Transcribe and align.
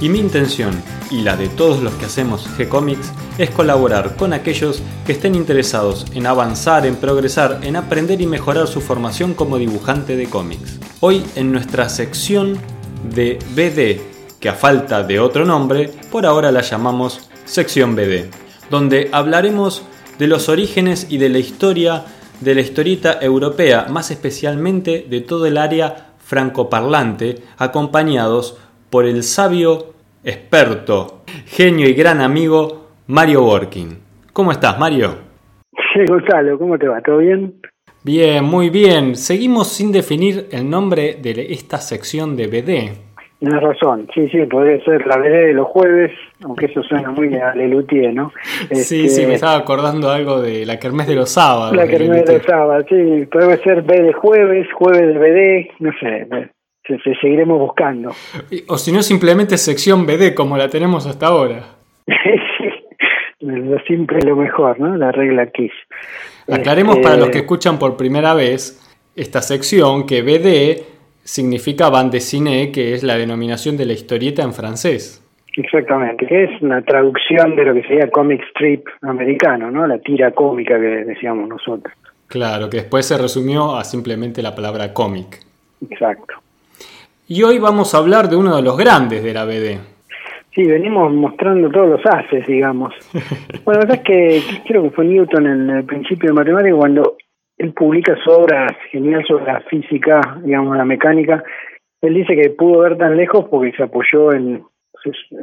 y 0.00 0.08
mi 0.08 0.18
intención 0.18 0.74
y 1.10 1.22
la 1.22 1.36
de 1.36 1.48
todos 1.48 1.82
los 1.82 1.94
que 1.94 2.06
hacemos 2.06 2.46
G-Comics 2.56 3.12
es 3.38 3.50
colaborar 3.50 4.16
con 4.16 4.32
aquellos 4.32 4.82
que 5.06 5.12
estén 5.12 5.34
interesados 5.34 6.06
en 6.12 6.26
avanzar, 6.26 6.86
en 6.86 6.96
progresar, 6.96 7.60
en 7.62 7.76
aprender 7.76 8.20
y 8.20 8.26
mejorar 8.26 8.66
su 8.66 8.80
formación 8.80 9.34
como 9.34 9.58
dibujante 9.58 10.16
de 10.16 10.28
cómics. 10.28 10.78
Hoy 11.00 11.24
en 11.36 11.52
nuestra 11.52 11.88
sección 11.88 12.58
de 13.14 13.38
BD, 13.54 14.00
que 14.40 14.48
a 14.48 14.54
falta 14.54 15.02
de 15.02 15.20
otro 15.20 15.44
nombre, 15.44 15.90
por 16.10 16.26
ahora 16.26 16.50
la 16.50 16.62
llamamos 16.62 17.28
sección 17.44 17.94
BD, 17.94 18.30
donde 18.70 19.08
hablaremos 19.12 19.82
de 20.18 20.26
los 20.26 20.48
orígenes 20.48 21.06
y 21.08 21.18
de 21.18 21.28
la 21.28 21.38
historia 21.38 22.04
de 22.40 22.54
la 22.54 22.60
historieta 22.60 23.18
europea, 23.20 23.86
más 23.88 24.10
especialmente 24.10 25.06
de 25.08 25.20
todo 25.20 25.46
el 25.46 25.56
área 25.56 26.12
francoparlante, 26.18 27.42
acompañados 27.56 28.56
por 28.90 29.04
el 29.04 29.22
sabio, 29.22 29.94
experto, 30.24 31.22
genio 31.46 31.88
y 31.88 31.94
gran 31.94 32.20
amigo 32.20 32.88
Mario 33.06 33.44
Working. 33.44 33.98
¿Cómo 34.32 34.52
estás, 34.52 34.78
Mario? 34.78 35.14
Sí, 35.72 36.04
Gonzalo, 36.06 36.58
¿cómo 36.58 36.78
te 36.78 36.88
va? 36.88 37.00
¿Todo 37.00 37.18
bien? 37.18 37.54
Bien, 38.02 38.44
muy 38.44 38.70
bien. 38.70 39.16
Seguimos 39.16 39.68
sin 39.68 39.90
definir 39.90 40.46
el 40.52 40.68
nombre 40.68 41.14
de 41.20 41.46
esta 41.50 41.78
sección 41.78 42.36
de 42.36 42.46
BD. 42.46 43.06
Tienes 43.38 43.60
razón, 43.60 44.08
sí, 44.14 44.28
sí, 44.30 44.38
podría 44.46 44.82
ser 44.82 45.06
la 45.06 45.18
BD 45.18 45.48
de 45.48 45.52
los 45.52 45.66
jueves, 45.66 46.10
aunque 46.42 46.66
eso 46.66 46.82
suena 46.82 47.10
muy 47.10 47.34
a 47.34 47.54
Lelutier, 47.54 48.14
¿no? 48.14 48.32
Sí, 48.70 49.04
este, 49.04 49.08
sí, 49.08 49.26
me 49.26 49.34
estaba 49.34 49.56
acordando 49.56 50.10
algo 50.10 50.40
de 50.40 50.64
la 50.64 50.78
Kermés 50.78 51.06
de 51.06 51.16
los 51.16 51.30
sábados. 51.30 51.76
La 51.76 51.86
Kermés 51.86 52.24
de, 52.24 52.38
los 52.38 52.42
sábados, 52.44 52.86
sí, 52.88 53.26
puede 53.30 53.58
ser 53.58 53.82
B 53.82 54.02
de 54.02 54.12
jueves, 54.14 54.66
jueves 54.72 55.06
de 55.06 55.18
BD, 55.18 55.70
no 55.80 55.90
sé, 56.00 56.26
se, 56.86 57.14
seguiremos 57.20 57.58
buscando. 57.58 58.10
O 58.68 58.78
si 58.78 58.92
no, 58.92 59.02
simplemente 59.02 59.56
sección 59.56 60.06
BD, 60.06 60.34
como 60.34 60.56
la 60.56 60.68
tenemos 60.68 61.06
hasta 61.06 61.26
ahora. 61.26 61.64
sí, 63.86 64.06
lo 64.24 64.36
mejor, 64.36 64.80
¿no? 64.80 64.96
La 64.96 65.12
regla 65.12 65.46
Kiss. 65.46 65.72
Aclaremos 66.50 66.98
para 66.98 67.16
los 67.16 67.26
que 67.26 67.38
este, 67.38 67.38
escuchan 67.40 67.78
por 67.78 67.96
primera 67.96 68.34
vez 68.34 68.82
esta 69.14 69.42
sección 69.42 70.06
que 70.06 70.22
BD 70.22 70.82
significa 71.24 71.90
bande 71.90 72.18
dessinée, 72.18 72.70
que 72.70 72.94
es 72.94 73.02
la 73.02 73.16
denominación 73.16 73.76
de 73.76 73.86
la 73.86 73.92
historieta 73.92 74.42
en 74.42 74.52
francés. 74.52 75.22
Exactamente, 75.56 76.26
que 76.26 76.44
es 76.44 76.62
una 76.62 76.82
traducción 76.82 77.56
de 77.56 77.64
lo 77.64 77.74
que 77.74 77.82
sería 77.82 78.10
comic 78.10 78.42
strip 78.50 78.86
americano, 79.02 79.70
¿no? 79.70 79.86
La 79.86 79.98
tira 79.98 80.30
cómica 80.32 80.78
que 80.78 81.04
decíamos 81.04 81.48
nosotros. 81.48 81.94
Claro, 82.28 82.68
que 82.68 82.78
después 82.78 83.06
se 83.06 83.16
resumió 83.16 83.76
a 83.76 83.84
simplemente 83.84 84.42
la 84.42 84.54
palabra 84.54 84.92
cómic. 84.92 85.40
Exacto. 85.88 86.34
Y 87.28 87.42
hoy 87.42 87.58
vamos 87.58 87.92
a 87.92 87.98
hablar 87.98 88.28
de 88.28 88.36
uno 88.36 88.54
de 88.54 88.62
los 88.62 88.76
grandes 88.76 89.24
de 89.24 89.34
la 89.34 89.44
BD. 89.44 89.80
Sí, 90.54 90.64
venimos 90.64 91.12
mostrando 91.12 91.68
todos 91.70 91.88
los 91.88 92.00
haces, 92.06 92.46
digamos. 92.46 92.94
bueno, 93.64 93.80
la 93.80 93.86
verdad 93.86 93.96
es 93.96 94.02
que 94.02 94.42
creo 94.64 94.84
que 94.84 94.90
fue 94.90 95.06
Newton 95.06 95.46
en 95.46 95.70
el 95.70 95.84
principio 95.84 96.30
de 96.30 96.34
matemática 96.34 96.76
cuando 96.76 97.16
él 97.58 97.72
publica 97.72 98.16
su 98.22 98.30
obra 98.30 98.68
genial 98.92 99.24
sobre 99.26 99.44
la 99.44 99.60
física, 99.62 100.38
digamos, 100.44 100.76
la 100.76 100.84
mecánica. 100.84 101.42
Él 102.00 102.14
dice 102.14 102.36
que 102.36 102.50
pudo 102.50 102.82
ver 102.82 102.96
tan 102.96 103.16
lejos 103.16 103.46
porque 103.50 103.72
se 103.72 103.82
apoyó 103.82 104.32
en, 104.32 104.62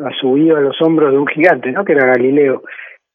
ha 0.05 0.11
subido 0.22 0.55
a 0.55 0.61
los 0.61 0.81
hombros 0.81 1.11
de 1.11 1.17
un 1.17 1.27
gigante, 1.27 1.69
¿no? 1.73 1.83
Que 1.83 1.93
era 1.93 2.07
Galileo. 2.07 2.63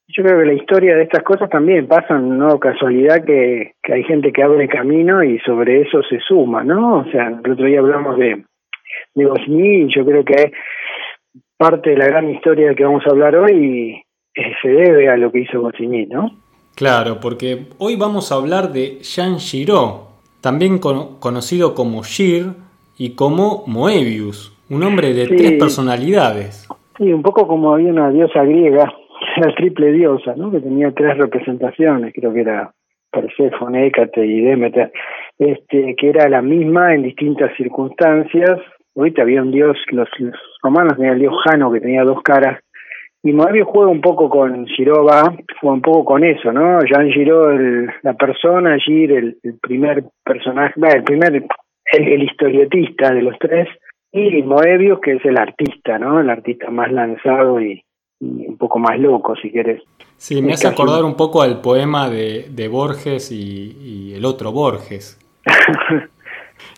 Yo 0.08 0.24
creo 0.24 0.40
que 0.40 0.46
la 0.46 0.52
historia 0.52 0.94
de 0.94 1.04
estas 1.04 1.22
cosas 1.22 1.48
también 1.48 1.86
pasan, 1.86 2.38
no 2.38 2.60
casualidad 2.60 3.24
que, 3.24 3.72
que 3.82 3.92
hay 3.94 4.04
gente 4.04 4.30
que 4.30 4.42
abre 4.42 4.68
camino 4.68 5.22
y 5.22 5.38
sobre 5.40 5.80
eso 5.82 6.02
se 6.02 6.20
suma, 6.20 6.62
¿no? 6.64 6.98
O 6.98 7.04
sea, 7.10 7.28
el 7.28 7.50
otro 7.50 7.66
día 7.66 7.80
hablamos 7.80 8.18
de, 8.18 8.44
de 9.18 9.30
Goscinny 9.30 9.82
y 9.82 9.94
yo 9.94 10.04
creo 10.04 10.24
que 10.24 10.52
parte 11.56 11.90
de 11.90 11.96
la 11.96 12.06
gran 12.06 12.30
historia 12.30 12.74
que 12.74 12.84
vamos 12.84 13.02
a 13.06 13.10
hablar 13.10 13.36
hoy 13.36 14.02
se 14.62 14.68
debe 14.68 15.08
a 15.08 15.16
lo 15.16 15.30
que 15.32 15.40
hizo 15.40 15.60
Goscinny, 15.60 16.06
¿no? 16.06 16.30
Claro, 16.74 17.18
porque 17.20 17.66
hoy 17.78 17.96
vamos 17.96 18.30
a 18.30 18.36
hablar 18.36 18.70
de 18.72 19.00
Jean 19.00 19.38
Giraud, 19.38 20.08
también 20.40 20.78
conocido 20.78 21.74
como 21.74 22.02
Gir 22.02 22.52
y 22.96 23.16
como 23.16 23.64
Moebius, 23.66 24.56
un 24.70 24.84
hombre 24.84 25.12
de 25.12 25.26
tres 25.26 25.52
personalidades. 25.58 26.68
Sí, 26.96 27.12
un 27.12 27.22
poco 27.22 27.48
como 27.48 27.74
había 27.74 27.90
una 27.90 28.10
diosa 28.10 28.44
griega, 28.44 28.92
la 29.38 29.54
triple 29.56 29.92
diosa, 29.92 30.34
¿no? 30.36 30.50
que 30.50 30.60
tenía 30.60 30.92
tres 30.92 31.18
representaciones, 31.18 32.12
creo 32.14 32.32
que 32.32 32.42
era 32.42 32.72
Perséfone, 33.10 33.86
Hécate 33.86 34.24
y 34.24 34.40
Demeter, 34.40 34.92
este, 35.38 35.96
que 35.96 36.08
era 36.08 36.28
la 36.28 36.42
misma 36.42 36.94
en 36.94 37.02
distintas 37.02 37.50
circunstancias. 37.56 38.60
Ahorita 38.98 39.22
había 39.22 39.42
un 39.42 39.53
dios, 39.53 39.76
los, 39.92 40.09
los 40.19 40.34
romanos 40.60 40.97
tenían 40.97 41.14
el 41.14 41.20
dios 41.20 41.34
Jano 41.44 41.70
que 41.70 41.81
tenía 41.81 42.03
dos 42.03 42.20
caras, 42.22 42.60
y 43.22 43.32
Moebius 43.32 43.69
juega 43.69 43.91
un 43.91 44.00
poco 44.00 44.31
con 44.31 44.66
Giroba, 44.66 45.34
juega 45.60 45.75
un 45.75 45.82
poco 45.82 46.04
con 46.04 46.25
eso, 46.25 46.53
¿no? 46.53 46.81
Jean 46.81 47.10
Giro, 47.10 47.50
la 48.03 48.14
persona, 48.14 48.76
Gir, 48.78 49.12
el, 49.12 49.37
primer 49.60 50.04
personaje, 50.25 50.75
el 50.94 51.03
primer, 51.03 51.44
el, 51.92 52.22
historietista 52.22 53.12
de 53.12 53.22
los 53.22 53.37
tres, 53.38 53.69
y 54.12 54.42
Moebius, 54.42 55.00
que 55.00 55.12
es 55.14 55.25
el 55.25 55.37
artista, 55.37 55.98
¿no? 55.98 56.20
El 56.20 56.31
artista 56.31 56.70
más 56.70 56.92
lanzado 56.92 57.60
y, 57.60 57.82
un 58.20 58.56
poco 58.56 58.78
más 58.78 58.98
loco, 58.98 59.37
si 59.37 59.50
quieres. 59.50 59.82
Sí, 60.16 60.42
me 60.42 60.54
hace 60.54 60.66
acordar 60.66 61.04
un 61.04 61.16
poco 61.16 61.42
al 61.42 61.60
poema 61.60 62.10
de, 62.10 62.47
de 62.50 62.69
Borges 62.69 63.31
y, 63.31 63.76
y 63.81 64.14
el 64.14 64.25
otro 64.25 64.50
Borges. 64.53 65.19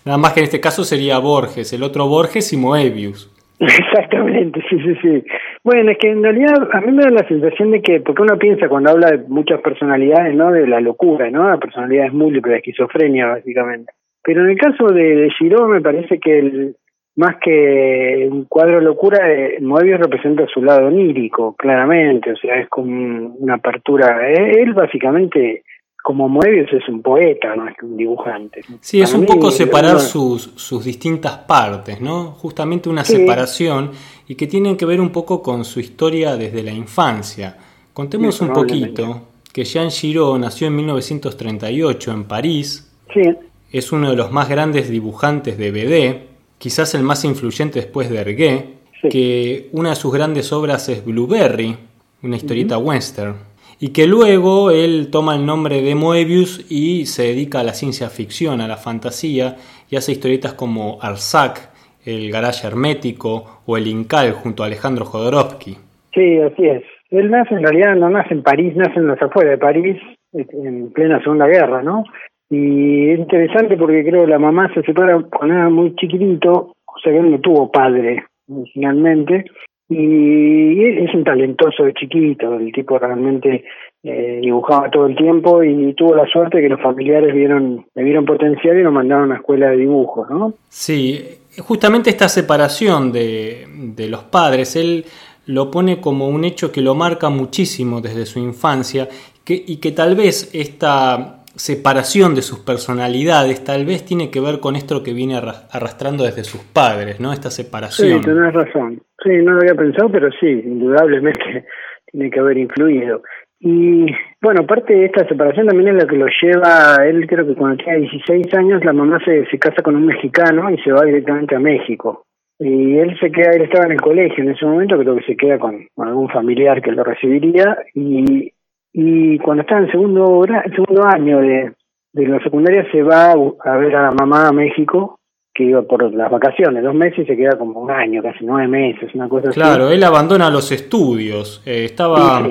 Nada 0.05 0.19
más 0.19 0.33
que 0.33 0.41
en 0.41 0.45
este 0.45 0.61
caso 0.61 0.85
sería 0.85 1.19
Borges, 1.19 1.73
el 1.73 1.83
otro 1.83 2.07
Borges 2.07 2.53
y 2.53 2.57
Moebius. 2.57 3.31
Exactamente, 3.61 4.63
sí, 4.71 4.79
sí, 4.81 4.95
sí. 5.03 5.25
Bueno, 5.63 5.91
es 5.91 5.99
que 5.99 6.11
en 6.11 6.23
realidad 6.23 6.55
a 6.73 6.81
mí 6.81 6.93
me 6.93 7.03
da 7.03 7.11
la 7.11 7.29
sensación 7.29 7.71
de 7.73 7.83
que, 7.83 8.01
porque 8.01 8.23
uno 8.23 8.39
piensa 8.39 8.69
cuando 8.69 8.91
habla 8.91 9.11
de 9.11 9.19
muchas 9.29 9.61
personalidades, 9.61 10.35
¿no? 10.35 10.51
De 10.51 10.67
la 10.67 10.81
locura, 10.81 11.31
¿no? 11.31 11.49
La 11.49 11.59
personalidad 11.59 12.07
es 12.07 12.13
múltiple, 12.13 12.53
la 12.53 12.59
esquizofrenia, 12.59 13.27
básicamente. 13.27 13.93
Pero 14.23 14.43
en 14.43 14.51
el 14.51 14.59
caso 14.59 14.87
de, 14.87 15.03
de 15.03 15.31
me 15.69 15.81
parece 15.81 16.19
que 16.19 16.39
el, 16.39 16.77
más 17.17 17.37
que 17.43 18.29
un 18.31 18.45
cuadro 18.47 18.77
de 18.77 18.85
locura, 18.85 19.31
eh, 19.31 19.59
Moebius 19.61 20.01
representa 20.01 20.47
su 20.47 20.63
lado 20.63 20.87
onírico, 20.87 21.55
claramente, 21.57 22.33
o 22.33 22.37
sea, 22.37 22.61
es 22.61 22.69
como 22.69 23.35
una 23.39 23.55
apertura. 23.57 24.31
Eh, 24.31 24.63
él 24.63 24.73
básicamente 24.73 25.65
como 26.03 26.29
Moebius 26.29 26.73
es 26.73 26.89
un 26.89 27.03
poeta, 27.03 27.55
no 27.55 27.69
es 27.69 27.75
un 27.83 27.97
dibujante. 27.97 28.63
Sí, 28.81 29.01
es 29.01 29.13
un 29.13 29.27
poco 29.27 29.51
separar 29.51 30.01
sus, 30.01 30.51
sus 30.57 30.85
distintas 30.85 31.39
partes, 31.39 32.01
¿no? 32.01 32.33
Justamente 32.33 32.89
una 32.89 33.05
separación 33.05 33.91
y 34.27 34.35
que 34.35 34.47
tienen 34.47 34.77
que 34.77 34.87
ver 34.87 35.01
un 35.01 35.11
poco 35.11 35.43
con 35.43 35.65
su 35.65 35.81
historia 35.81 36.37
desde 36.37 36.63
la 36.63 36.73
infancia. 36.73 37.57
Contemos 37.93 38.41
un 38.41 38.53
poquito 38.53 39.29
que 39.53 39.65
Jean 39.65 39.91
Giraud 39.91 40.39
nació 40.39 40.69
en 40.69 40.77
1938 40.77 42.13
en 42.13 42.25
París. 42.25 42.91
Sí. 43.13 43.23
Es 43.71 43.93
uno 43.93 44.11
de 44.11 44.17
los 44.17 44.33
más 44.33 44.49
grandes 44.49 44.89
dibujantes 44.89 45.59
de 45.59 45.71
BD, 45.71 46.59
quizás 46.59 46.95
el 46.95 47.03
más 47.03 47.25
influyente 47.25 47.81
después 47.81 48.09
de 48.09 48.19
Hergé, 48.19 48.75
que 49.11 49.69
una 49.73 49.91
de 49.91 49.97
sus 49.97 50.13
grandes 50.13 50.53
obras 50.53 50.89
es 50.89 51.05
Blueberry, 51.05 51.77
una 52.23 52.37
historieta 52.37 52.79
western 52.79 53.50
y 53.81 53.93
que 53.93 54.07
luego 54.07 54.71
él 54.71 55.09
toma 55.11 55.35
el 55.35 55.47
nombre 55.47 55.81
de 55.81 55.95
Moebius 55.95 56.71
y 56.71 57.07
se 57.07 57.23
dedica 57.23 57.61
a 57.61 57.65
la 57.65 57.73
ciencia 57.73 58.11
ficción, 58.11 58.61
a 58.61 58.69
la 58.69 58.77
fantasía, 58.77 59.57
y 59.91 59.97
hace 59.97 60.13
historietas 60.13 60.53
como 60.53 60.99
Arzac, 61.01 61.71
El 62.05 62.31
Garage 62.31 62.67
Hermético 62.67 63.63
o 63.65 63.77
El 63.79 63.87
Incal 63.87 64.33
junto 64.33 64.63
a 64.63 64.67
Alejandro 64.67 65.07
Jodorowsky. 65.07 65.79
Sí, 66.13 66.39
así 66.39 66.67
es. 66.67 66.83
Él 67.11 67.31
nace, 67.31 67.55
en 67.55 67.63
realidad 67.63 67.97
no 67.97 68.11
nace 68.11 68.35
en 68.35 68.43
París, 68.43 68.77
nace 68.77 68.99
en 68.99 69.07
los 69.07 69.21
afueras 69.21 69.53
de 69.53 69.59
París, 69.59 69.97
en 70.33 70.93
plena 70.93 71.21
Segunda 71.23 71.47
Guerra, 71.47 71.83
¿no? 71.83 72.05
Y 72.51 73.11
es 73.11 73.19
interesante 73.19 73.77
porque 73.77 74.05
creo 74.05 74.25
que 74.25 74.31
la 74.31 74.39
mamá 74.39 74.73
se 74.75 74.83
separa 74.83 75.21
cuando 75.23 75.55
era 75.55 75.71
muy 75.71 75.95
chiquitito, 75.97 76.75
o 76.85 76.99
sea 77.03 77.13
que 77.13 77.19
él 77.19 77.31
no 77.31 77.41
tuvo 77.41 77.71
padre 77.71 78.25
originalmente, 78.49 79.47
y 79.91 80.85
es 81.05 81.13
un 81.13 81.25
talentoso 81.25 81.83
de 81.83 81.93
chiquito, 81.95 82.55
el 82.55 82.73
tipo 82.73 82.97
realmente 82.97 83.65
eh, 84.05 84.39
dibujaba 84.41 84.89
todo 84.89 85.07
el 85.07 85.17
tiempo 85.17 85.65
y 85.65 85.93
tuvo 85.95 86.15
la 86.15 86.27
suerte 86.27 86.61
que 86.61 86.69
los 86.69 86.81
familiares 86.81 87.35
vieron, 87.35 87.85
le 87.95 88.05
vieron 88.05 88.25
potencial 88.25 88.79
y 88.79 88.83
lo 88.85 88.93
mandaron 88.93 89.25
a 89.25 89.27
una 89.27 89.37
escuela 89.37 89.71
de 89.71 89.79
dibujo, 89.79 90.27
¿no? 90.31 90.55
Sí, 90.69 91.21
justamente 91.59 92.09
esta 92.09 92.29
separación 92.29 93.11
de, 93.11 93.67
de 93.97 94.09
los 94.09 94.23
padres, 94.23 94.77
él 94.77 95.05
lo 95.47 95.73
pone 95.73 96.01
como 96.01 96.29
un 96.29 96.45
hecho 96.45 96.71
que 96.71 96.81
lo 96.81 96.95
marca 96.95 97.29
muchísimo 97.29 98.01
desde 98.01 98.27
su 98.27 98.39
infancia 98.39 99.09
que, 99.45 99.61
y 99.67 99.79
que 99.79 99.91
tal 99.91 100.15
vez 100.15 100.51
esta 100.55 101.40
separación 101.61 102.35
de 102.35 102.43
sus 102.43 102.61
personalidades 102.61 103.63
tal 103.63 103.85
vez 103.85 104.05
tiene 104.05 104.31
que 104.31 104.41
ver 104.41 104.61
con 104.61 104.77
esto 104.77 105.03
que 105.03 105.13
viene 105.13 105.37
arrastrando 105.37 106.25
desde 106.25 106.43
sus 106.43 106.63
padres, 106.63 107.21
¿no? 107.21 107.33
Esta 107.33 107.51
separación. 107.51 108.23
Sí, 108.23 108.27
tenés 108.27 108.53
razón. 108.55 109.03
Sí, 109.23 109.31
no 109.45 109.53
lo 109.53 109.61
había 109.61 109.75
pensado, 109.75 110.09
pero 110.11 110.31
sí, 110.41 110.49
indudablemente 110.49 111.67
tiene 112.11 112.31
que 112.31 112.41
haber 112.41 112.57
influido. 112.57 113.23
Y 113.61 114.07
bueno, 114.41 114.67
parte 114.67 114.95
de 114.95 115.05
esta 115.05 115.29
separación 115.29 115.67
también 115.67 115.95
es 115.95 116.03
lo 116.03 116.09
que 116.09 116.17
lo 116.17 116.27
lleva, 116.43 116.97
él 117.07 117.27
creo 117.27 117.47
que 117.47 117.55
cuando 117.55 117.77
tenía 117.85 118.01
16 118.01 118.55
años, 118.55 118.83
la 118.83 118.95
mamá 118.95 119.19
se, 119.23 119.45
se 119.51 119.59
casa 119.59 119.83
con 119.83 119.97
un 119.97 120.07
mexicano 120.07 120.71
y 120.71 120.79
se 120.79 120.93
va 120.93 121.05
directamente 121.05 121.57
a 121.57 121.61
México. 121.61 122.25
Y 122.59 122.97
él 122.99 123.19
se 123.21 123.31
queda, 123.31 123.53
él 123.53 123.63
estaba 123.63 123.85
en 123.85 123.93
el 123.93 124.01
colegio 124.01 124.45
en 124.45 124.51
ese 124.51 124.65
momento, 124.65 124.99
creo 124.99 125.17
que 125.17 125.25
se 125.25 125.37
queda 125.37 125.59
con, 125.59 125.87
algún 125.99 126.29
familiar 126.31 126.81
que 126.81 126.93
lo 126.93 127.05
recibiría 127.05 127.77
y, 127.95 128.53
y 128.93 129.39
cuando 129.39 129.63
está 129.63 129.79
en 129.79 129.91
segundo, 129.91 130.45
segundo 130.75 131.05
año 131.05 131.39
de, 131.39 131.73
de 132.13 132.27
la 132.27 132.43
secundaria 132.43 132.87
se 132.91 133.03
va 133.03 133.33
a 133.33 133.77
ver 133.77 133.95
a 133.95 134.03
la 134.03 134.11
mamá 134.13 134.49
a 134.49 134.53
México 134.53 135.21
que 135.53 135.65
iba 135.65 135.83
por 135.83 136.13
las 136.15 136.31
vacaciones, 136.31 136.83
dos 136.83 136.95
meses 136.95 137.21
y 137.21 137.27
se 137.27 137.37
queda 137.37 137.59
como 137.59 137.81
un 137.81 137.91
año, 137.91 138.23
casi 138.23 138.45
nueve 138.45 138.69
meses, 138.69 139.15
una 139.15 139.29
cosa 139.29 139.49
así. 139.49 139.59
Claro, 139.59 139.91
él 139.91 140.03
abandona 140.03 140.49
los 140.49 140.71
estudios, 140.71 141.63
eh, 141.67 141.85
estaba 141.85 142.47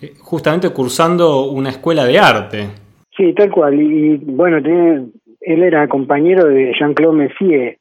eh, 0.00 0.14
justamente 0.20 0.70
cursando 0.70 1.46
una 1.46 1.70
escuela 1.70 2.04
de 2.04 2.18
arte. 2.18 2.68
Sí, 3.16 3.32
tal 3.34 3.50
cual, 3.50 3.80
y, 3.80 4.16
bueno, 4.16 4.62
tiene, 4.62 5.06
él 5.40 5.62
era 5.62 5.88
compañero 5.88 6.48
de 6.48 6.72
Jean-Claude 6.78 7.16
Messier. 7.16 7.78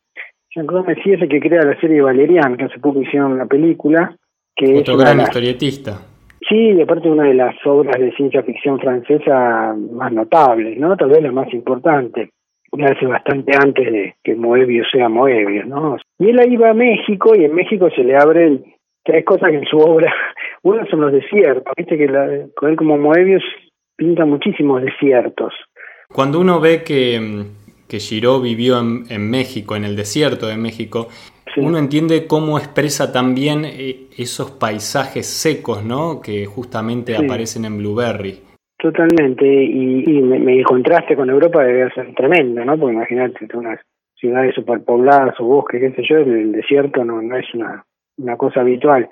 Jean-Claude 0.55 0.87
Messier 0.87 1.15
es 1.15 1.21
el 1.23 1.29
que 1.29 1.39
crea 1.39 1.63
la 1.63 1.79
serie 1.79 2.01
Valerian, 2.01 2.57
que 2.57 2.65
hace 2.65 2.79
poco 2.79 3.01
hicieron 3.01 3.37
la 3.37 3.45
película. 3.45 4.15
Que 4.55 4.79
Otro 4.79 4.97
gran 4.97 5.21
historietista. 5.21 6.01
Sí, 6.49 6.71
y 6.71 6.81
aparte 6.81 7.09
una 7.09 7.25
de 7.25 7.35
las 7.35 7.55
obras 7.65 7.99
de 7.99 8.11
ciencia 8.13 8.43
ficción 8.43 8.79
francesa 8.79 9.75
más 9.91 10.11
notables, 10.11 10.77
¿no? 10.77 10.95
Tal 10.97 11.09
vez 11.09 11.21
la 11.21 11.31
más 11.31 11.53
importante 11.53 12.29
hace 12.81 13.05
bastante 13.05 13.51
antes 13.55 13.91
de 13.91 14.15
que 14.23 14.35
Moebius 14.35 14.87
sea 14.91 15.09
Moebius, 15.09 15.67
¿no? 15.67 15.97
Y 16.17 16.29
él 16.29 16.39
ahí 16.39 16.55
va 16.55 16.71
a 16.71 16.73
México 16.73 17.33
y 17.35 17.45
en 17.45 17.53
México 17.53 17.89
se 17.95 18.03
le 18.03 18.15
abren 18.15 18.63
tres 19.03 19.23
cosas 19.25 19.53
en 19.53 19.65
su 19.65 19.77
obra. 19.77 20.11
Uno 20.63 20.85
son 20.89 21.01
los 21.01 21.11
desiertos, 21.11 21.71
viste 21.77 21.97
que 21.97 22.07
la, 22.07 22.47
con 22.55 22.71
él 22.71 22.75
como 22.75 22.97
Moebius 22.97 23.43
pinta 23.95 24.25
muchísimos 24.25 24.81
desiertos. 24.81 25.53
Cuando 26.09 26.39
uno 26.39 26.59
ve 26.59 26.83
que, 26.83 27.45
que 27.87 27.99
Giraud 27.99 28.43
vivió 28.43 28.79
en, 28.79 29.03
en, 29.09 29.29
México, 29.29 29.75
en 29.75 29.83
el 29.83 29.95
desierto 29.95 30.47
de 30.47 30.57
México, 30.57 31.07
uno 31.57 31.77
entiende 31.77 32.27
cómo 32.27 32.57
expresa 32.57 33.11
también 33.11 33.65
eh, 33.65 34.07
esos 34.17 34.51
paisajes 34.51 35.25
secos, 35.27 35.83
¿no? 35.83 36.21
Que 36.21 36.45
justamente 36.45 37.15
aparecen 37.15 37.65
en 37.65 37.77
Blueberry. 37.77 38.39
Totalmente, 38.77 39.45
y, 39.45 40.03
y 40.17 40.21
me, 40.21 40.61
contraste 40.63 41.15
con 41.15 41.29
Europa 41.29 41.63
debe 41.63 41.89
ser 41.91 42.13
tremendo, 42.15 42.65
¿no? 42.65 42.77
Porque 42.77 42.95
imagínate 42.95 43.47
unas 43.55 43.79
ciudades 44.13 44.53
superpobladas 44.55 45.39
o 45.39 45.45
bosques, 45.45 45.79
qué 45.79 45.91
sé 45.91 46.03
yo, 46.07 46.17
el, 46.17 46.51
desierto 46.51 47.05
no, 47.05 47.21
no 47.21 47.37
es 47.37 47.45
una, 47.53 47.85
una 48.17 48.35
cosa 48.35 48.59
habitual. 48.59 49.07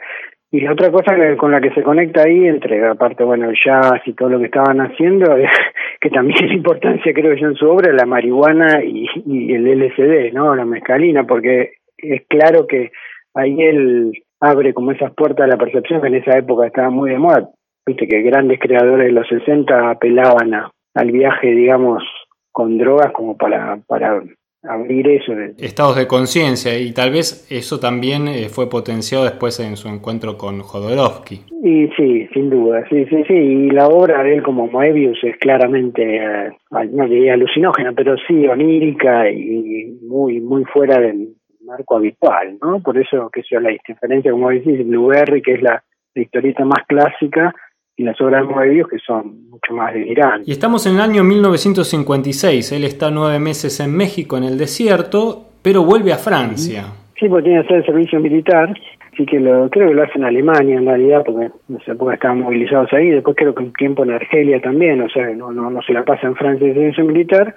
Y 0.51 0.59
la 0.59 0.73
otra 0.73 0.91
cosa 0.91 1.15
con 1.37 1.51
la 1.51 1.61
que 1.61 1.73
se 1.73 1.83
conecta 1.83 2.23
ahí, 2.23 2.45
entre 2.45 2.85
aparte, 2.85 3.23
bueno, 3.23 3.49
el 3.49 3.55
jazz 3.55 4.01
y 4.05 4.11
todo 4.11 4.27
lo 4.27 4.39
que 4.39 4.47
estaban 4.47 4.81
haciendo, 4.81 5.33
que 6.01 6.09
también 6.09 6.43
es 6.43 6.51
importancia, 6.51 7.13
creo 7.13 7.33
yo, 7.35 7.47
en 7.47 7.55
su 7.55 7.69
obra, 7.69 7.93
la 7.93 8.05
marihuana 8.05 8.83
y, 8.83 9.07
y 9.25 9.53
el 9.53 9.63
LSD, 9.79 10.33
¿no? 10.33 10.53
La 10.53 10.65
mescalina, 10.65 11.23
porque 11.23 11.75
es 12.01 12.21
claro 12.27 12.67
que 12.67 12.91
ahí 13.33 13.61
él 13.61 14.11
abre 14.39 14.73
como 14.73 14.91
esas 14.91 15.13
puertas 15.13 15.45
a 15.45 15.47
la 15.47 15.57
percepción 15.57 16.01
que 16.01 16.07
en 16.07 16.15
esa 16.15 16.37
época 16.37 16.67
estaba 16.67 16.89
muy 16.89 17.11
de 17.11 17.19
moda 17.19 17.49
viste 17.85 18.07
que 18.07 18.21
grandes 18.21 18.59
creadores 18.59 19.07
de 19.07 19.11
los 19.11 19.27
60 19.27 19.91
apelaban 19.91 20.53
a, 20.53 20.71
al 20.93 21.11
viaje, 21.11 21.47
digamos, 21.47 22.03
con 22.51 22.77
drogas 22.77 23.11
como 23.11 23.37
para, 23.37 23.79
para 23.87 24.21
abrir 24.63 25.07
eso. 25.09 25.33
Estados 25.57 25.95
de 25.95 26.07
conciencia, 26.07 26.77
y 26.77 26.93
tal 26.93 27.11
vez 27.11 27.47
eso 27.49 27.79
también 27.79 28.27
eh, 28.27 28.49
fue 28.49 28.69
potenciado 28.69 29.23
después 29.23 29.59
en 29.59 29.75
su 29.77 29.87
encuentro 29.87 30.37
con 30.37 30.59
Jodorowsky. 30.59 31.41
Y 31.63 31.87
sí, 31.97 32.27
sin 32.33 32.49
duda, 32.49 32.83
sí, 32.89 33.05
sí, 33.05 33.23
sí, 33.27 33.33
y 33.33 33.69
la 33.71 33.87
obra 33.87 34.23
de 34.23 34.35
él 34.35 34.43
como 34.43 34.67
Moebius 34.67 35.23
es 35.23 35.37
claramente, 35.37 36.17
eh, 36.17 36.51
no 36.91 37.07
diría 37.07 37.33
alucinógena, 37.33 37.93
pero 37.93 38.15
sí 38.27 38.47
onírica 38.47 39.29
y 39.29 39.97
muy, 40.01 40.39
muy 40.39 40.63
fuera 40.65 40.99
del 40.99 41.29
marco 41.71 41.95
habitual, 41.95 42.57
¿no? 42.61 42.79
Por 42.81 42.97
eso, 42.97 43.29
que 43.29 43.43
sea 43.43 43.59
la 43.59 43.69
diferencia, 43.69 44.31
como 44.31 44.49
decís, 44.49 44.85
Blueberry, 44.87 45.41
que 45.41 45.53
es 45.53 45.61
la, 45.61 45.83
la 46.13 46.21
historieta 46.21 46.65
más 46.65 46.85
clásica, 46.87 47.53
y 47.97 48.03
las 48.03 48.19
obras 48.19 48.47
de 48.47 48.53
Moebius 48.53 48.87
que 48.87 48.99
son 48.99 49.49
mucho 49.49 49.73
más 49.73 49.93
delirantes. 49.93 50.47
Y 50.47 50.51
estamos 50.51 50.85
en 50.87 50.95
el 50.95 51.01
año 51.01 51.23
1956, 51.23 52.71
él 52.71 52.83
está 52.83 53.11
nueve 53.11 53.39
meses 53.39 53.79
en 53.79 53.95
México 53.95 54.37
en 54.37 54.43
el 54.43 54.57
desierto, 54.57 55.49
pero 55.61 55.83
vuelve 55.83 56.11
a 56.11 56.17
Francia. 56.17 56.85
Sí, 57.19 57.29
porque 57.29 57.43
tiene 57.43 57.61
que 57.61 57.67
hacer 57.67 57.77
el 57.77 57.85
servicio 57.85 58.19
militar, 58.19 58.73
así 59.13 59.25
que 59.25 59.39
lo, 59.39 59.69
creo 59.69 59.89
que 59.89 59.93
lo 59.93 60.03
hace 60.03 60.17
en 60.17 60.25
Alemania 60.25 60.77
en 60.77 60.85
realidad, 60.85 61.23
porque 61.23 61.51
en 61.69 61.75
esa 61.77 61.91
época 61.91 62.15
estaban 62.15 62.39
movilizados 62.39 62.91
ahí, 62.93 63.09
después 63.09 63.35
creo 63.37 63.53
que 63.53 63.63
un 63.63 63.73
tiempo 63.73 64.03
en 64.03 64.11
Argelia 64.11 64.59
también, 64.61 65.01
o 65.01 65.09
sea, 65.09 65.27
no, 65.29 65.51
no, 65.51 65.69
no 65.69 65.81
se 65.83 65.93
la 65.93 66.03
pasa 66.03 66.25
en 66.25 66.35
Francia 66.35 66.67
el 66.67 66.73
servicio 66.73 67.05
militar, 67.05 67.53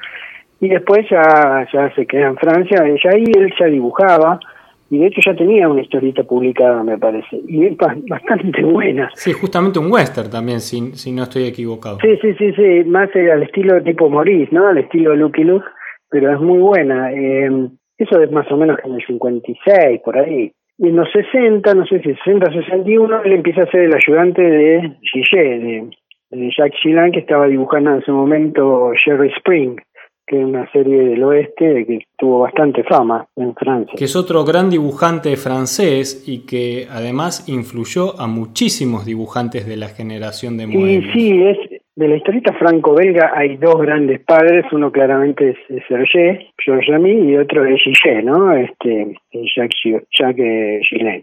y 0.64 0.68
después 0.68 1.06
ya, 1.10 1.68
ya 1.70 1.94
se 1.94 2.06
queda 2.06 2.28
en 2.28 2.36
Francia, 2.36 2.82
y 2.88 3.08
ahí 3.08 3.24
él 3.36 3.52
ya 3.58 3.66
dibujaba, 3.66 4.40
y 4.88 4.98
de 4.98 5.08
hecho 5.08 5.20
ya 5.22 5.36
tenía 5.36 5.68
una 5.68 5.82
historieta 5.82 6.22
publicada, 6.22 6.82
me 6.82 6.96
parece, 6.96 7.38
y 7.46 7.66
es 7.66 7.76
bastante 7.76 8.62
buena. 8.64 9.10
Sí, 9.14 9.32
justamente 9.32 9.78
un 9.78 9.92
western 9.92 10.30
también, 10.30 10.60
si, 10.60 10.92
si 10.92 11.12
no 11.12 11.24
estoy 11.24 11.44
equivocado. 11.44 11.98
Sí, 12.00 12.16
sí, 12.22 12.32
sí, 12.38 12.52
sí, 12.54 12.84
más 12.88 13.10
al 13.14 13.42
estilo 13.42 13.82
tipo 13.82 14.08
Maurice, 14.08 14.54
¿no? 14.54 14.68
Al 14.68 14.78
estilo 14.78 15.14
Lucky 15.14 15.44
Luke, 15.44 15.66
pero 16.08 16.32
es 16.32 16.40
muy 16.40 16.58
buena. 16.58 17.12
Eh, 17.12 17.68
eso 17.98 18.22
es 18.22 18.30
más 18.32 18.50
o 18.50 18.56
menos 18.56 18.78
en 18.84 18.94
el 18.94 19.06
56, 19.06 20.00
por 20.02 20.18
ahí. 20.18 20.50
Y 20.78 20.88
en 20.88 20.96
los 20.96 21.10
60, 21.12 21.74
no 21.74 21.84
sé 21.84 22.00
si 22.00 22.14
60 22.14 22.48
o 22.48 22.52
61, 22.52 23.22
él 23.24 23.32
empieza 23.32 23.62
a 23.62 23.70
ser 23.70 23.82
el 23.82 23.94
ayudante 23.94 24.42
de 24.42 24.96
Gillet, 25.02 25.60
de, 25.60 25.90
de 26.30 26.50
Jacques 26.56 26.80
Gillan, 26.82 27.12
que 27.12 27.20
estaba 27.20 27.46
dibujando 27.48 27.90
en 27.90 27.98
ese 27.98 28.12
momento 28.12 28.92
Jerry 29.04 29.28
Spring 29.36 29.76
que 30.26 30.40
es 30.40 30.44
una 30.44 30.70
serie 30.72 31.02
del 31.02 31.22
oeste 31.22 31.84
que 31.86 32.06
tuvo 32.16 32.40
bastante 32.40 32.82
fama 32.84 33.26
en 33.36 33.54
Francia. 33.54 33.94
Que 33.96 34.04
es 34.04 34.16
otro 34.16 34.44
gran 34.44 34.70
dibujante 34.70 35.36
francés 35.36 36.24
y 36.26 36.46
que 36.46 36.86
además 36.90 37.48
influyó 37.48 38.18
a 38.20 38.26
muchísimos 38.26 39.04
dibujantes 39.04 39.66
de 39.66 39.76
la 39.76 39.88
generación 39.88 40.56
de 40.56 40.66
Moebius. 40.66 41.04
Y 41.06 41.12
sí, 41.12 41.42
es 41.42 41.58
de 41.96 42.08
la 42.08 42.16
historieta 42.16 42.52
franco-belga 42.54 43.32
hay 43.36 43.56
dos 43.56 43.80
grandes 43.80 44.20
padres, 44.24 44.64
uno 44.72 44.90
claramente 44.90 45.50
es 45.68 45.82
Serge, 45.86 46.48
Georges 46.58 46.88
Lamy, 46.88 47.30
y 47.30 47.36
otro 47.36 47.64
es 47.64 47.80
Gillet, 47.82 48.24
¿no? 48.24 48.52
Este, 48.52 49.14
Jacques, 49.32 50.04
Jacques 50.18 50.86
Gillet. 50.88 51.22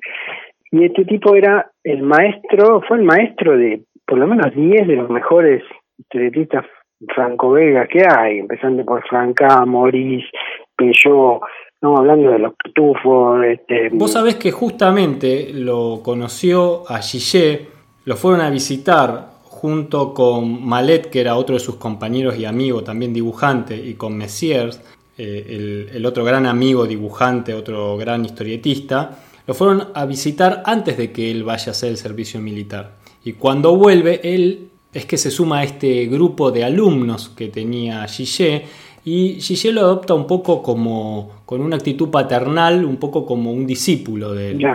Y 0.71 0.85
este 0.85 1.03
tipo 1.03 1.35
era 1.35 1.69
el 1.83 2.03
maestro, 2.03 2.81
fue 2.87 2.97
el 2.97 3.03
maestro 3.03 3.57
de 3.57 3.81
por 4.07 4.17
lo 4.17 4.27
menos 4.27 4.53
10 4.55 4.87
de 4.87 4.95
los 4.95 5.09
mejores 5.09 5.61
historietistas 5.97 6.65
franco-belgas 7.07 7.87
que 7.89 8.05
hay, 8.07 8.39
empezando 8.39 8.83
por 8.85 9.03
Franca, 9.07 9.65
Maurice, 9.65 10.27
Peugeot, 10.75 11.41
estamos 11.73 11.99
hablando 11.99 12.31
de 12.31 12.39
los 12.39 12.53
pitufos. 12.55 13.43
Este... 13.43 13.89
Vos 13.91 14.11
sabés 14.11 14.35
que 14.35 14.51
justamente 14.51 15.51
lo 15.53 16.01
conoció 16.03 16.83
a 16.87 16.99
Gillet, 16.99 17.67
lo 18.05 18.15
fueron 18.15 18.41
a 18.41 18.49
visitar 18.49 19.31
junto 19.43 20.13
con 20.13 20.65
Malet, 20.65 21.09
que 21.09 21.21
era 21.21 21.35
otro 21.35 21.53
de 21.53 21.59
sus 21.59 21.75
compañeros 21.75 22.37
y 22.37 22.45
amigos, 22.45 22.83
también 22.83 23.13
dibujante, 23.13 23.75
y 23.75 23.93
con 23.93 24.17
Messiers, 24.17 24.81
eh, 25.17 25.45
el, 25.49 25.89
el 25.93 26.05
otro 26.05 26.23
gran 26.23 26.47
amigo 26.47 26.87
dibujante, 26.87 27.53
otro 27.53 27.95
gran 27.97 28.25
historietista, 28.25 29.19
lo 29.45 29.53
fueron 29.53 29.89
a 29.93 30.05
visitar 30.05 30.63
antes 30.65 30.97
de 30.97 31.11
que 31.11 31.29
él 31.29 31.43
vaya 31.43 31.67
a 31.67 31.71
hacer 31.71 31.89
el 31.89 31.97
servicio 31.97 32.39
militar. 32.39 32.93
Y 33.23 33.33
cuando 33.33 33.75
vuelve, 33.75 34.19
él 34.23 34.70
es 34.93 35.05
que 35.05 35.17
se 35.17 35.31
suma 35.31 35.59
a 35.59 35.63
este 35.63 36.05
grupo 36.07 36.51
de 36.51 36.63
alumnos 36.63 37.29
que 37.29 37.47
tenía 37.47 38.07
Gillet 38.07 38.65
y 39.03 39.39
Gillet 39.41 39.73
lo 39.73 39.81
adopta 39.81 40.13
un 40.13 40.27
poco 40.27 40.61
como 40.61 41.41
con 41.45 41.61
una 41.61 41.77
actitud 41.77 42.09
paternal, 42.09 42.85
un 42.85 42.97
poco 42.97 43.25
como 43.25 43.51
un 43.51 43.65
discípulo 43.65 44.33
de 44.33 44.51
él. 44.51 44.65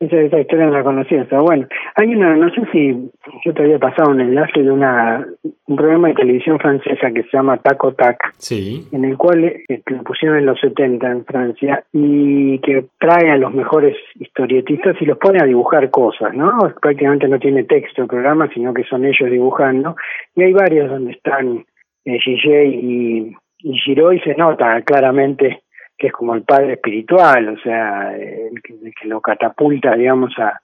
Esa, 0.00 0.20
esa 0.20 0.40
historia 0.40 0.66
no 0.66 0.72
la 0.72 0.82
conocía, 0.82 1.26
pero 1.28 1.42
bueno, 1.42 1.66
hay 1.96 2.14
una, 2.14 2.36
no 2.36 2.50
sé 2.50 2.62
si 2.72 3.10
yo 3.44 3.54
te 3.54 3.62
había 3.62 3.78
pasado 3.78 4.10
un 4.10 4.20
enlace 4.20 4.62
de 4.62 4.70
una 4.70 5.26
un 5.66 5.76
programa 5.76 6.08
de 6.08 6.14
televisión 6.14 6.58
francesa 6.58 7.10
que 7.12 7.22
se 7.22 7.30
llama 7.32 7.56
Taco 7.56 7.92
Tac, 7.94 8.34
sí. 8.36 8.86
en 8.92 9.04
el 9.04 9.16
cual 9.16 9.44
eh, 9.44 9.64
lo 9.86 10.02
pusieron 10.02 10.38
en 10.38 10.46
los 10.46 10.60
70 10.60 11.10
en 11.10 11.24
Francia 11.24 11.84
y 11.92 12.58
que 12.58 12.86
trae 12.98 13.30
a 13.30 13.38
los 13.38 13.54
mejores 13.54 13.96
historietistas 14.16 14.96
y 15.00 15.06
los 15.06 15.18
pone 15.18 15.38
a 15.40 15.46
dibujar 15.46 15.90
cosas, 15.90 16.34
¿no? 16.34 16.58
Prácticamente 16.80 17.28
no 17.28 17.38
tiene 17.38 17.64
texto 17.64 18.02
el 18.02 18.08
programa, 18.08 18.48
sino 18.52 18.74
que 18.74 18.84
son 18.84 19.04
ellos 19.04 19.30
dibujando 19.30 19.96
y 20.34 20.42
hay 20.42 20.52
varios 20.52 20.90
donde 20.90 21.12
están 21.12 21.64
eh, 22.04 22.18
Gillet 22.18 22.66
y, 22.66 23.36
y 23.60 23.78
y 23.78 24.20
se 24.20 24.34
nota 24.36 24.82
claramente 24.82 25.63
que 25.96 26.08
es 26.08 26.12
como 26.12 26.34
el 26.34 26.42
padre 26.42 26.74
espiritual, 26.74 27.48
o 27.48 27.58
sea, 27.58 28.16
el 28.16 28.60
que, 28.62 28.74
lo 29.06 29.20
catapulta, 29.20 29.94
digamos, 29.94 30.32
a, 30.38 30.60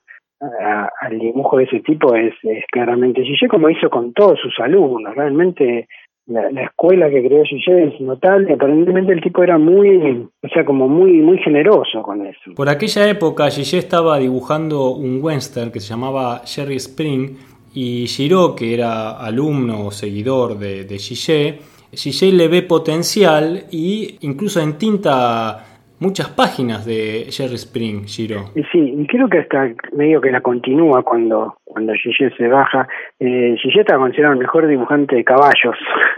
al 1.01 1.19
dibujo 1.19 1.57
de 1.57 1.65
ese 1.65 1.79
tipo 1.81 2.15
es, 2.15 2.33
es 2.43 2.65
claramente 2.71 3.23
Gillet, 3.23 3.49
como 3.49 3.69
hizo 3.69 3.89
con 3.89 4.11
todos 4.13 4.39
sus 4.39 4.59
alumnos. 4.59 5.15
Realmente 5.15 5.87
la, 6.25 6.63
escuela 6.63 7.09
que 7.09 7.23
creó 7.23 7.43
Gillet 7.43 7.93
es 7.93 8.01
notable. 8.01 8.53
Aparentemente 8.53 9.13
el 9.13 9.21
tipo 9.21 9.43
era 9.43 9.57
muy, 9.57 10.27
o 10.41 10.47
sea, 10.49 10.65
como 10.65 10.87
muy, 10.87 11.13
muy 11.21 11.37
generoso 11.39 12.01
con 12.01 12.25
eso. 12.25 12.53
Por 12.55 12.69
aquella 12.69 13.07
época 13.07 13.49
Gillet 13.49 13.83
estaba 13.83 14.17
dibujando 14.17 14.91
un 14.91 15.19
western 15.21 15.71
que 15.71 15.79
se 15.79 15.89
llamaba 15.89 16.41
Jerry 16.45 16.77
Spring 16.77 17.37
y 17.73 18.07
Giraud, 18.07 18.55
que 18.55 18.73
era 18.73 19.11
alumno 19.11 19.87
o 19.87 19.91
seguidor 19.91 20.57
de, 20.57 20.83
de 20.85 20.97
Gillet, 20.97 21.59
Gillet 21.93 22.31
le 22.33 22.47
ve 22.47 22.61
potencial 22.61 23.65
y 23.71 24.17
incluso 24.21 24.61
en 24.61 24.77
tinta 24.77 25.65
muchas 25.99 26.29
páginas 26.29 26.85
de 26.85 27.25
Jerry 27.29 27.55
Spring, 27.55 28.05
Giro. 28.05 28.45
Sí, 28.71 28.95
y 28.97 29.07
creo 29.07 29.29
que 29.29 29.39
hasta 29.39 29.69
medio 29.93 30.19
que 30.19 30.31
la 30.31 30.41
continúa 30.41 31.03
cuando 31.03 31.55
cuando 31.63 31.93
se 32.37 32.47
baja. 32.47 32.87
Eh, 33.19 33.55
está 33.63 33.97
considerado 33.97 34.33
el 34.33 34.39
mejor 34.39 34.67
dibujante 34.67 35.15
de 35.15 35.23
caballos 35.23 35.75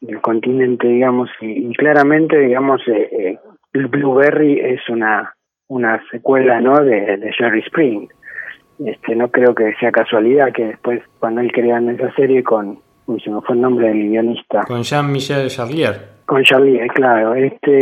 del 0.00 0.20
continente, 0.20 0.88
digamos, 0.88 1.30
y, 1.40 1.72
claramente, 1.74 2.38
digamos, 2.38 2.82
eh, 2.86 3.08
eh, 3.12 3.38
Blueberry 3.72 4.60
es 4.60 4.80
una 4.88 5.32
una 5.68 6.00
secuela, 6.10 6.60
¿no? 6.60 6.78
De, 6.84 7.16
de 7.16 7.32
Jerry 7.32 7.60
Spring. 7.60 8.08
Este, 8.84 9.16
no 9.16 9.30
creo 9.30 9.54
que 9.54 9.74
sea 9.80 9.90
casualidad 9.90 10.52
que 10.52 10.66
después, 10.66 11.02
cuando 11.18 11.40
él 11.40 11.50
crean 11.50 11.88
esa 11.88 12.12
serie 12.14 12.44
con, 12.44 12.78
uy, 13.06 13.20
se 13.20 13.30
me 13.30 13.40
fue 13.40 13.54
el 13.54 13.60
nombre 13.62 13.88
del 13.88 14.10
guionista. 14.10 14.64
Con 14.66 14.82
Jean-Michel 14.82 15.48
Charlier. 15.48 16.16
Con 16.26 16.42
Charlie, 16.42 16.80
eh, 16.80 16.88
claro, 16.94 17.34
este 17.34 17.78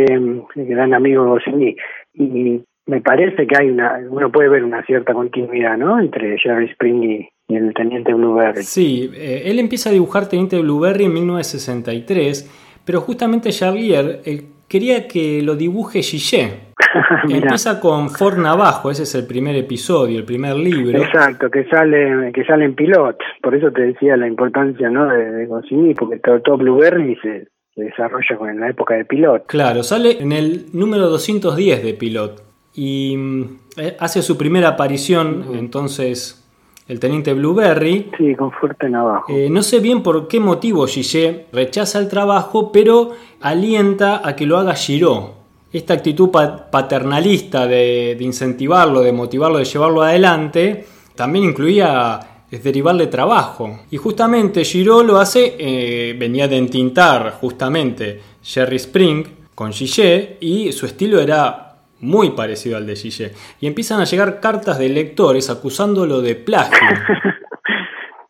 gran 0.55 0.93
amigo 0.93 1.23
de 1.23 1.29
Goscinny. 1.29 1.75
Y 2.13 2.61
me 2.85 3.01
parece 3.01 3.47
que 3.47 3.57
hay 3.57 3.69
una, 3.69 3.99
uno 4.09 4.31
puede 4.31 4.49
ver 4.49 4.63
una 4.63 4.83
cierta 4.85 5.13
continuidad, 5.13 5.77
¿no? 5.77 5.99
Entre 5.99 6.37
Jerry 6.37 6.65
Spring 6.71 7.03
y, 7.03 7.29
el 7.47 7.73
Teniente 7.75 8.11
Blueberry. 8.11 8.63
Sí, 8.63 9.11
eh, 9.13 9.43
él 9.45 9.59
empieza 9.59 9.89
a 9.89 9.93
dibujar 9.93 10.27
Teniente 10.27 10.59
Blueberry 10.59 11.05
en 11.05 11.13
1963, 11.13 12.81
pero 12.83 13.01
justamente 13.01 13.51
Charlier 13.51 14.21
quería 14.67 15.07
que 15.07 15.41
lo 15.41 15.55
dibuje 15.55 16.01
Gillet. 16.01 16.73
Empieza 17.29 17.79
con 17.79 18.09
Ford 18.09 18.37
Navajo, 18.37 18.91
ese 18.91 19.03
es 19.03 19.15
el 19.15 19.25
primer 19.25 19.55
episodio, 19.55 20.19
el 20.19 20.25
primer 20.25 20.55
libro. 20.55 21.01
Exacto, 21.01 21.49
que 21.49 21.65
sale 21.65 22.31
que 22.33 22.43
sale 22.45 22.65
en 22.65 22.75
pilot, 22.75 23.17
por 23.41 23.55
eso 23.55 23.71
te 23.71 23.81
decía 23.81 24.15
la 24.17 24.27
importancia 24.27 24.89
¿no? 24.89 25.07
de, 25.07 25.31
de 25.31 25.45
Goscinny, 25.45 25.93
porque 25.93 26.19
todo, 26.19 26.41
todo 26.41 26.57
Blueberry 26.57 27.15
se, 27.17 27.47
se 27.75 27.81
desarrolla 27.83 28.51
en 28.51 28.59
la 28.59 28.69
época 28.69 28.95
de 28.95 29.05
Pilot. 29.05 29.45
Claro, 29.47 29.83
sale 29.83 30.21
en 30.21 30.31
el 30.31 30.67
número 30.73 31.09
210 31.09 31.83
de 31.83 31.93
Pilot 31.93 32.41
y 32.73 33.15
mm, 33.17 33.43
eh, 33.77 33.97
hace 33.99 34.21
su 34.21 34.37
primera 34.37 34.69
aparición 34.69 35.45
entonces 35.53 36.44
el 36.87 36.99
teniente 36.99 37.33
Blueberry. 37.33 38.11
Sí, 38.17 38.35
con 38.35 38.51
fuerte 38.51 38.89
navajo. 38.89 39.25
Eh, 39.29 39.49
no 39.49 39.63
sé 39.63 39.79
bien 39.79 40.03
por 40.03 40.27
qué 40.27 40.39
motivo 40.39 40.85
Gillet 40.87 41.47
rechaza 41.51 41.99
el 41.99 42.07
trabajo, 42.07 42.71
pero 42.71 43.11
alienta 43.41 44.27
a 44.27 44.35
que 44.35 44.45
lo 44.45 44.57
haga 44.57 44.75
Giraud. 44.75 45.31
Esta 45.73 45.93
actitud 45.93 46.29
paternalista 46.29 47.67
de, 47.67 48.15
de 48.17 48.23
incentivarlo, 48.23 49.01
de 49.01 49.11
motivarlo, 49.11 49.57
de 49.57 49.65
llevarlo 49.65 50.03
adelante, 50.03 50.85
también 51.15 51.45
incluía 51.45 52.19
derivarle 52.63 53.07
trabajo. 53.07 53.79
Y 53.91 53.97
justamente 53.97 54.63
Giraud 54.63 55.05
lo 55.05 55.17
hace, 55.17 55.55
eh, 55.57 56.15
venía 56.17 56.47
de 56.47 56.57
entintar 56.57 57.37
justamente 57.39 58.21
Jerry 58.41 58.77
Spring 58.77 59.25
con 59.53 59.71
Gillet 59.71 60.37
y 60.41 60.71
su 60.71 60.85
estilo 60.85 61.19
era 61.19 61.64
muy 61.99 62.31
parecido 62.31 62.77
al 62.77 62.85
de 62.85 62.95
Gillet. 62.95 63.33
Y 63.59 63.67
empiezan 63.67 64.01
a 64.01 64.05
llegar 64.05 64.39
cartas 64.39 64.79
de 64.79 64.89
lectores 64.89 65.49
acusándolo 65.49 66.21
de 66.21 66.35
plagio. 66.35 66.87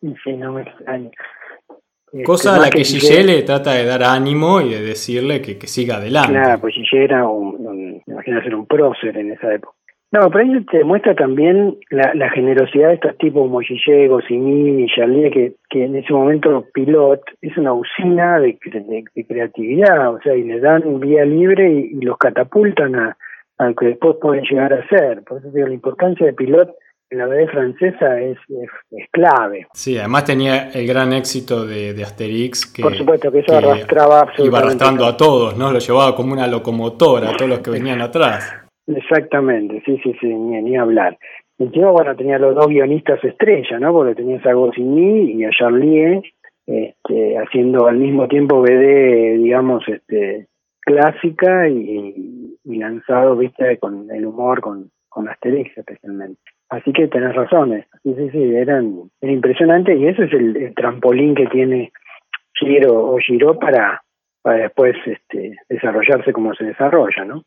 Cosa 2.24 2.56
a 2.56 2.58
la 2.58 2.70
que 2.70 2.84
Gillet 2.84 3.24
le 3.24 3.42
trata 3.42 3.72
de 3.72 3.84
dar 3.84 4.02
ánimo 4.02 4.60
y 4.60 4.70
de 4.70 4.80
decirle 4.80 5.42
que, 5.42 5.54
siga 5.66 5.96
adelante. 5.96 6.32
Claro, 6.32 6.60
pues 6.60 6.74
Gillet 6.74 7.04
era 7.04 7.26
un, 7.26 8.02
imagino 8.06 8.42
ser 8.42 8.54
un 8.54 8.66
prócer 8.66 9.16
en 9.18 9.32
esa 9.32 9.54
época. 9.54 9.74
No, 10.12 10.30
pero 10.30 10.44
ahí 10.44 10.64
te 10.70 10.84
muestra 10.84 11.16
también 11.16 11.76
la, 11.90 12.30
generosidad 12.30 12.88
de 12.88 12.94
estos 12.94 13.18
tipos 13.18 13.42
como 13.42 13.60
Gillet, 13.60 14.08
Goscinny 14.08 14.84
y 14.84 14.86
Charlier, 14.86 15.32
que, 15.32 15.54
que 15.68 15.84
en 15.84 15.96
ese 15.96 16.12
momento 16.12 16.64
Pilot 16.72 17.20
es 17.42 17.56
una 17.58 17.72
usina 17.72 18.38
de, 18.38 18.56
creatividad, 19.28 20.14
o 20.14 20.20
sea, 20.22 20.36
y 20.36 20.44
les 20.44 20.62
dan 20.62 21.00
vía 21.00 21.24
libre 21.24 21.70
y, 21.70 22.00
los 22.00 22.16
catapultan 22.18 22.94
a, 22.94 23.16
a, 23.58 23.68
lo 23.68 23.74
que 23.74 23.86
después 23.86 24.16
pueden 24.20 24.44
llegar 24.44 24.72
a 24.72 24.86
ser. 24.88 25.22
Por 25.24 25.38
eso 25.38 25.50
digo, 25.50 25.66
la 25.68 25.74
importancia 25.74 26.26
de 26.26 26.32
Pilot 26.32 26.74
en 27.10 27.18
la 27.18 27.26
BD 27.26 27.48
francesa 27.48 28.20
es, 28.20 28.36
es, 28.90 29.08
clave. 29.12 29.66
Sí, 29.72 29.96
además 29.96 30.24
tenía 30.24 30.70
el 30.70 30.86
gran 30.86 31.12
éxito 31.12 31.64
de, 31.64 31.90
Asterix, 32.02 32.66
que, 32.66 32.82
Por 32.82 32.96
supuesto 32.96 33.30
que 33.30 33.40
eso 33.40 33.56
arrastraba 33.56 34.32
Iba 34.38 34.58
arrastrando 34.58 35.06
a 35.06 35.16
todos, 35.16 35.56
¿no? 35.56 35.70
Lo 35.70 35.78
llevaba 35.78 36.16
como 36.16 36.32
una 36.32 36.46
locomotora 36.46 37.30
a 37.30 37.36
todos 37.36 37.48
los 37.48 37.60
que 37.60 37.70
venían 37.70 38.00
atrás. 38.00 38.52
Exactamente, 38.86 39.82
sí, 39.84 39.98
sí, 40.02 40.12
sí, 40.20 40.26
ni, 40.26 40.60
ni 40.62 40.76
hablar. 40.76 41.16
Encima, 41.58 41.90
bueno, 41.90 42.14
tenía 42.14 42.38
los 42.38 42.54
dos 42.54 42.68
guionistas 42.68 43.22
estrella, 43.24 43.78
¿no? 43.78 43.92
Porque 43.92 44.14
tenías 44.14 44.44
a 44.44 44.52
Goscinny 44.52 45.32
y 45.32 45.44
a 45.44 45.50
Charlier, 45.50 46.22
este, 46.66 47.38
haciendo 47.38 47.86
al 47.86 47.96
mismo 47.96 48.28
tiempo 48.28 48.60
BD, 48.60 49.38
digamos, 49.38 49.82
este, 49.88 50.46
clásica 50.80 51.68
y, 51.68 52.45
y 52.66 52.78
lanzado, 52.78 53.36
viste, 53.36 53.78
con 53.78 54.10
el 54.10 54.26
humor, 54.26 54.60
con, 54.60 54.90
con 55.08 55.28
Asterix 55.28 55.76
especialmente. 55.76 56.40
Así 56.68 56.92
que 56.92 57.06
tenés 57.08 57.34
razones, 57.34 57.86
sí, 58.02 58.14
sí, 58.16 58.28
sí, 58.30 58.54
eran, 58.54 59.10
era 59.20 59.32
impresionante 59.32 59.94
y 59.96 60.06
ese 60.08 60.24
es 60.24 60.32
el, 60.32 60.74
trampolín 60.74 61.34
que 61.34 61.46
tiene 61.46 61.92
Giro 62.54 62.92
o 62.92 63.18
Giro 63.18 63.58
para, 63.58 64.02
para 64.42 64.58
después 64.58 64.96
este, 65.06 65.56
desarrollarse 65.68 66.32
como 66.32 66.54
se 66.54 66.64
desarrolla, 66.64 67.24
¿no? 67.24 67.42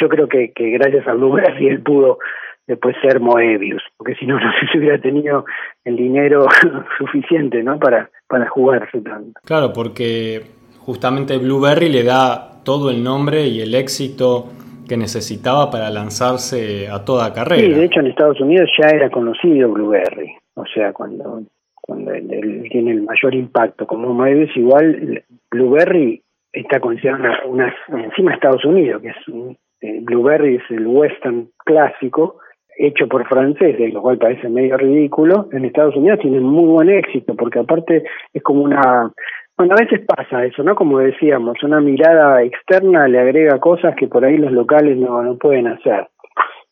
yo 0.00 0.08
creo 0.08 0.28
que, 0.28 0.52
que 0.52 0.70
gracias 0.70 1.06
a 1.06 1.14
Blueberry 1.14 1.68
él 1.68 1.82
pudo 1.82 2.18
después 2.66 2.96
ser 3.02 3.20
Moebius, 3.20 3.82
porque 3.96 4.14
si 4.14 4.26
no, 4.26 4.38
no 4.40 4.50
si 4.72 4.78
hubiera 4.78 5.00
tenido 5.00 5.44
el 5.84 5.96
dinero 5.96 6.46
suficiente 6.98 7.62
¿no? 7.62 7.78
para, 7.78 8.10
para 8.26 8.48
jugarse 8.48 9.00
tanto. 9.00 9.40
Claro, 9.44 9.72
porque 9.72 10.42
justamente 10.78 11.38
Blueberry 11.38 11.88
le 11.88 12.02
da 12.02 12.62
todo 12.64 12.90
el 12.90 13.02
nombre 13.04 13.46
y 13.46 13.60
el 13.60 13.74
éxito 13.74 14.48
que 14.88 14.96
necesitaba 14.96 15.70
para 15.70 15.90
lanzarse 15.90 16.88
a 16.88 17.04
toda 17.04 17.32
carrera. 17.32 17.62
Sí, 17.62 17.72
de 17.72 17.84
hecho 17.84 18.00
en 18.00 18.08
Estados 18.08 18.40
Unidos 18.40 18.70
ya 18.80 18.88
era 18.88 19.10
conocido 19.10 19.70
Blueberry, 19.70 20.32
o 20.54 20.64
sea, 20.66 20.92
cuando, 20.92 21.42
cuando 21.74 22.12
él, 22.12 22.68
tiene 22.70 22.92
el 22.92 23.02
mayor 23.02 23.34
impacto 23.34 23.86
como 23.86 24.12
Moebius, 24.12 24.56
igual 24.56 25.22
Blueberry 25.50 26.22
está 26.52 26.80
considerado 26.80 27.48
una, 27.48 27.74
encima 27.88 28.30
de 28.30 28.34
Estados 28.36 28.64
Unidos, 28.64 29.02
que 29.02 29.08
es 29.08 29.28
un 29.28 29.56
este, 29.84 30.00
Blueberry 30.00 30.56
es 30.56 30.70
el 30.70 30.86
western 30.86 31.48
clásico 31.58 32.38
hecho 32.76 33.06
por 33.06 33.26
franceses, 33.28 33.92
lo 33.92 34.02
cual 34.02 34.18
parece 34.18 34.48
medio 34.48 34.76
ridículo, 34.76 35.48
en 35.52 35.64
Estados 35.64 35.94
Unidos 35.94 36.18
tiene 36.20 36.40
muy 36.40 36.66
buen 36.66 36.88
éxito, 36.90 37.34
porque 37.36 37.60
aparte 37.60 38.04
es 38.32 38.42
como 38.42 38.62
una... 38.62 39.12
Bueno, 39.56 39.74
a 39.74 39.82
veces 39.82 40.00
pasa 40.06 40.44
eso, 40.44 40.62
¿no? 40.62 40.74
Como 40.74 40.98
decíamos, 40.98 41.62
una 41.62 41.80
mirada 41.80 42.42
externa 42.42 43.06
le 43.06 43.20
agrega 43.20 43.60
cosas 43.60 43.94
que 43.96 44.08
por 44.08 44.24
ahí 44.24 44.36
los 44.36 44.52
locales 44.52 44.96
no, 44.98 45.22
no 45.22 45.36
pueden 45.36 45.68
hacer. 45.68 46.08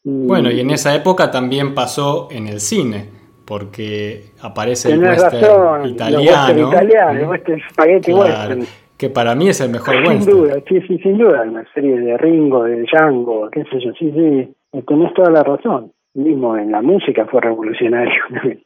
Bueno, 0.05 0.51
y 0.51 0.59
en 0.61 0.71
esa 0.71 0.95
época 0.95 1.31
también 1.31 1.75
pasó 1.75 2.27
en 2.33 2.49
el 2.49 2.59
cine, 2.59 3.09
porque 3.47 4.25
aparece 4.43 4.93
el 4.93 5.01
western 5.01 5.87
italiano. 5.87 6.69
italiano, 6.69 7.35
el 7.35 7.63
spaghetti 7.71 8.13
western 8.13 8.67
que 9.03 9.11
para 9.11 9.35
mí 9.35 9.49
es 9.49 9.61
el 9.61 9.71
mejor 9.71 9.97
sin 9.97 10.07
western. 10.07 10.23
Sin 10.23 10.33
duda, 10.33 10.55
sí, 10.69 10.81
sí, 10.87 10.99
sin 10.99 11.19
duda, 11.19 11.43
una 11.43 11.65
serie 11.75 11.99
de 11.99 12.17
Ringo, 12.19 12.63
de 12.63 12.83
Django, 12.83 13.51
qué 13.51 13.65
sé 13.65 13.81
yo, 13.81 13.91
sí, 13.99 14.13
sí, 14.13 14.55
tenés 14.87 15.13
toda 15.15 15.29
la 15.29 15.43
razón. 15.43 15.91
Mismo 16.15 16.57
en 16.57 16.71
la 16.71 16.83
música 16.83 17.27
fue 17.27 17.41
revolucionario, 17.41 18.23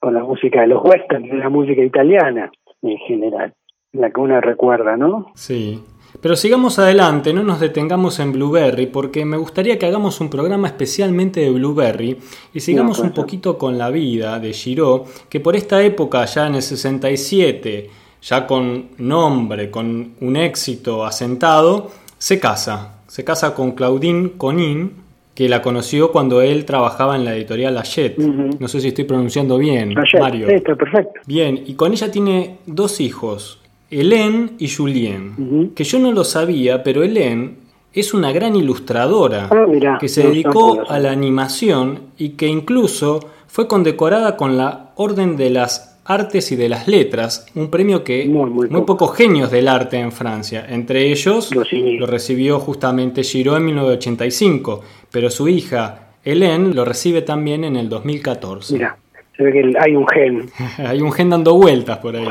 con 0.00 0.14
la 0.14 0.24
música 0.24 0.62
de 0.62 0.66
los 0.66 0.82
westerns, 0.82 1.32
la 1.34 1.48
música 1.50 1.84
italiana 1.84 2.50
en 2.82 2.98
general, 2.98 3.54
la 3.92 4.10
que 4.10 4.20
uno 4.20 4.40
recuerda, 4.40 4.96
¿no? 4.96 5.32
Sí. 5.34 5.82
Pero 6.20 6.34
sigamos 6.34 6.78
adelante, 6.78 7.32
no 7.32 7.42
nos 7.42 7.60
detengamos 7.60 8.18
en 8.18 8.32
Blueberry, 8.32 8.86
porque 8.86 9.24
me 9.24 9.36
gustaría 9.36 9.78
que 9.78 9.86
hagamos 9.86 10.20
un 10.20 10.28
programa 10.28 10.66
especialmente 10.66 11.40
de 11.40 11.50
Blueberry 11.50 12.18
y 12.52 12.60
sigamos 12.60 12.98
un 12.98 13.12
poquito 13.12 13.56
con 13.56 13.78
la 13.78 13.90
vida 13.90 14.40
de 14.40 14.52
Giraud, 14.52 15.02
que 15.28 15.38
por 15.40 15.54
esta 15.54 15.80
época, 15.82 16.24
ya 16.24 16.48
en 16.48 16.56
el 16.56 16.62
67, 16.62 17.90
ya 18.22 18.46
con 18.46 18.88
nombre, 18.98 19.70
con 19.70 20.14
un 20.20 20.36
éxito 20.36 21.04
asentado, 21.04 21.90
se 22.18 22.40
casa. 22.40 23.02
Se 23.06 23.24
casa 23.24 23.54
con 23.54 23.72
Claudine 23.72 24.32
Conin, 24.36 24.99
que 25.34 25.48
la 25.48 25.62
conoció 25.62 26.12
cuando 26.12 26.42
él 26.42 26.64
trabajaba 26.64 27.16
en 27.16 27.24
la 27.24 27.34
editorial 27.34 27.76
Hachette. 27.78 28.18
No 28.18 28.68
sé 28.68 28.80
si 28.80 28.88
estoy 28.88 29.04
pronunciando 29.04 29.58
bien, 29.58 29.94
Mario. 30.18 30.46
perfecto. 30.46 31.20
Bien, 31.26 31.62
y 31.66 31.74
con 31.74 31.92
ella 31.92 32.10
tiene 32.10 32.58
dos 32.66 33.00
hijos, 33.00 33.60
Hélène 33.90 34.52
y 34.58 34.68
Julien, 34.68 35.72
que 35.74 35.84
yo 35.84 35.98
no 35.98 36.12
lo 36.12 36.24
sabía, 36.24 36.82
pero 36.82 37.02
Hélène 37.02 37.54
es 37.92 38.14
una 38.14 38.32
gran 38.32 38.54
ilustradora 38.54 39.48
ah, 39.50 39.98
que 39.98 40.08
se 40.08 40.28
dedicó 40.28 40.84
a 40.88 40.98
la 40.98 41.10
animación 41.10 42.00
y 42.16 42.30
que 42.30 42.46
incluso 42.46 43.20
fue 43.46 43.66
condecorada 43.66 44.36
con 44.36 44.56
la 44.56 44.92
Orden 44.94 45.36
de 45.36 45.50
las 45.50 45.89
Artes 46.04 46.52
y 46.52 46.56
de 46.56 46.68
las 46.68 46.88
Letras, 46.88 47.50
un 47.54 47.70
premio 47.70 48.02
que 48.02 48.26
muy, 48.26 48.68
pocos 48.82 49.16
genios 49.16 49.50
del 49.50 49.68
arte 49.68 49.98
en 49.98 50.12
Francia, 50.12 50.66
entre 50.68 51.10
ellos 51.10 51.50
lo 51.54 52.06
recibió 52.06 52.58
justamente 52.58 53.22
Giraud 53.22 53.56
en 53.56 53.66
1985, 53.66 54.80
pero 55.12 55.30
su 55.30 55.48
hija 55.48 56.10
Hélène 56.24 56.74
lo 56.74 56.84
recibe 56.84 57.22
también 57.22 57.64
en 57.64 57.76
el 57.76 57.88
2014. 57.88 58.74
Mira, 58.74 58.96
se 59.36 59.42
ve 59.42 59.52
que 59.52 59.72
hay 59.78 59.96
un 59.96 60.06
gen. 60.06 60.46
hay 60.86 61.00
un 61.00 61.12
gen 61.12 61.30
dando 61.30 61.54
vueltas 61.54 61.98
por 61.98 62.14
ahí. 62.14 62.26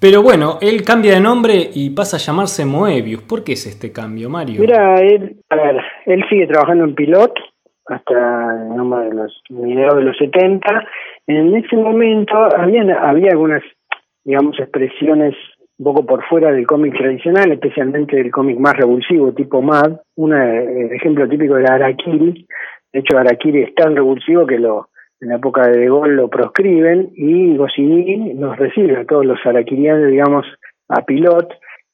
Pero 0.00 0.22
bueno, 0.22 0.58
él 0.60 0.82
cambia 0.82 1.14
de 1.14 1.20
nombre 1.20 1.70
y 1.72 1.90
pasa 1.90 2.16
a 2.16 2.20
llamarse 2.20 2.64
Moebius. 2.64 3.22
¿Por 3.22 3.44
qué 3.44 3.52
es 3.52 3.66
este 3.66 3.92
cambio, 3.92 4.28
Mario? 4.28 4.60
Mira, 4.60 5.00
él, 5.00 5.36
a 5.48 5.56
ver, 5.56 5.76
él 6.06 6.24
sigue 6.28 6.46
trabajando 6.48 6.84
en 6.84 6.94
Pilot 6.94 7.32
hasta 7.86 8.14
de 8.14 9.14
los 9.14 9.42
mediados 9.50 9.96
de 9.96 10.02
los 10.02 10.16
70 10.16 10.86
en 11.26 11.54
ese 11.56 11.76
momento 11.76 12.34
había, 12.56 12.82
había 13.00 13.30
algunas, 13.30 13.62
digamos, 14.24 14.58
expresiones 14.58 15.34
un 15.78 15.84
poco 15.84 16.04
por 16.04 16.22
fuera 16.24 16.52
del 16.52 16.66
cómic 16.66 16.94
tradicional, 16.96 17.52
especialmente 17.52 18.16
del 18.16 18.30
cómic 18.30 18.58
más 18.58 18.76
revulsivo, 18.76 19.32
tipo 19.32 19.62
Mad. 19.62 20.00
Un 20.16 20.34
eh, 20.34 20.94
ejemplo 20.94 21.26
típico 21.28 21.56
era 21.56 21.74
Arakiri. 21.74 22.46
De 22.92 23.00
hecho, 23.00 23.16
Arakiri 23.16 23.62
es 23.62 23.74
tan 23.74 23.96
revulsivo 23.96 24.46
que 24.46 24.58
lo 24.58 24.88
en 25.20 25.28
la 25.28 25.36
época 25.36 25.68
de 25.68 25.78
De 25.78 25.86
Gaulle 25.86 26.14
lo 26.14 26.28
proscriben 26.28 27.10
y 27.14 27.56
Goscinny 27.56 28.34
nos 28.34 28.56
recibe 28.56 28.96
a 28.96 29.04
todos 29.04 29.26
los 29.26 29.38
arakirianos, 29.44 30.10
digamos, 30.10 30.46
a 30.88 31.04
pilot. 31.04 31.48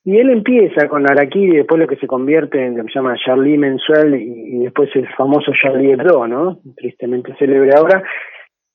Y 0.05 0.19
él 0.19 0.31
empieza 0.31 0.89
con 0.89 1.11
Arakiri, 1.11 1.57
después 1.57 1.81
lo 1.81 1.89
que 1.89 1.97
se 1.97 2.07
convierte 2.07 2.65
en 2.65 2.77
lo 2.77 2.85
que 2.85 2.93
se 2.93 2.99
llama 3.01 3.17
Charlie 3.25 3.59
Mensuel 3.59 4.15
y, 4.15 4.57
y 4.57 4.59
después 4.61 4.89
el 4.95 5.09
famoso 5.15 5.51
Charlie 5.61 5.93
Hebdo, 5.93 6.29
¿no? 6.29 6.59
Tristemente 6.77 7.35
célebre 7.37 7.71
ahora 7.77 8.05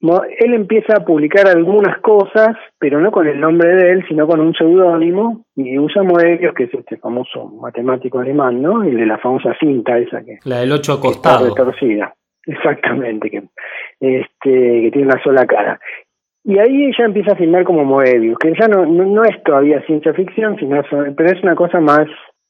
él 0.02 0.54
empieza 0.54 0.94
a 0.98 1.06
publicar 1.06 1.48
algunas 1.48 2.00
cosas, 2.00 2.56
pero 2.80 3.00
no 3.00 3.12
con 3.12 3.28
el 3.28 3.40
nombre 3.40 3.76
de 3.76 3.92
él, 3.92 4.06
sino 4.08 4.28
con 4.28 4.40
un 4.40 4.54
seudónimo, 4.54 5.46
y 5.56 5.78
usa 5.78 6.02
Moebius, 6.04 6.54
que 6.56 6.64
es 6.64 6.74
este 6.74 6.98
famoso 6.98 7.46
matemático 7.62 8.20
alemán, 8.20 8.62
¿no? 8.62 8.84
El 8.84 8.98
de 8.98 9.06
la 9.06 9.20
famosa 9.20 9.56
cinta 9.60 9.98
esa 10.00 10.24
que... 10.24 10.40
La 10.46 10.60
del 10.60 10.72
ocho 10.72 10.94
acostado. 10.94 11.50
Retorcida. 11.50 12.14
Exactamente, 12.48 13.30
que, 13.30 13.44
este, 14.00 14.82
que 14.82 14.90
tiene 14.92 15.08
una 15.08 15.22
sola 15.24 15.46
cara. 15.46 15.80
Y 16.44 16.58
ahí 16.58 16.86
ella 16.86 17.06
empieza 17.06 17.34
a 17.34 17.36
filmar 17.36 17.64
como 17.64 17.86
Moebius, 17.86 18.40
que 18.40 18.54
ya 18.60 18.68
no, 18.68 18.84
no, 18.88 19.24
es 19.24 19.44
todavía 19.44 19.86
ciencia 19.86 20.14
ficción, 20.14 20.58
sino 20.58 20.82
pero 21.16 21.32
es 21.32 21.44
una 21.44 21.54
cosa 21.54 21.80
más, 21.80 22.08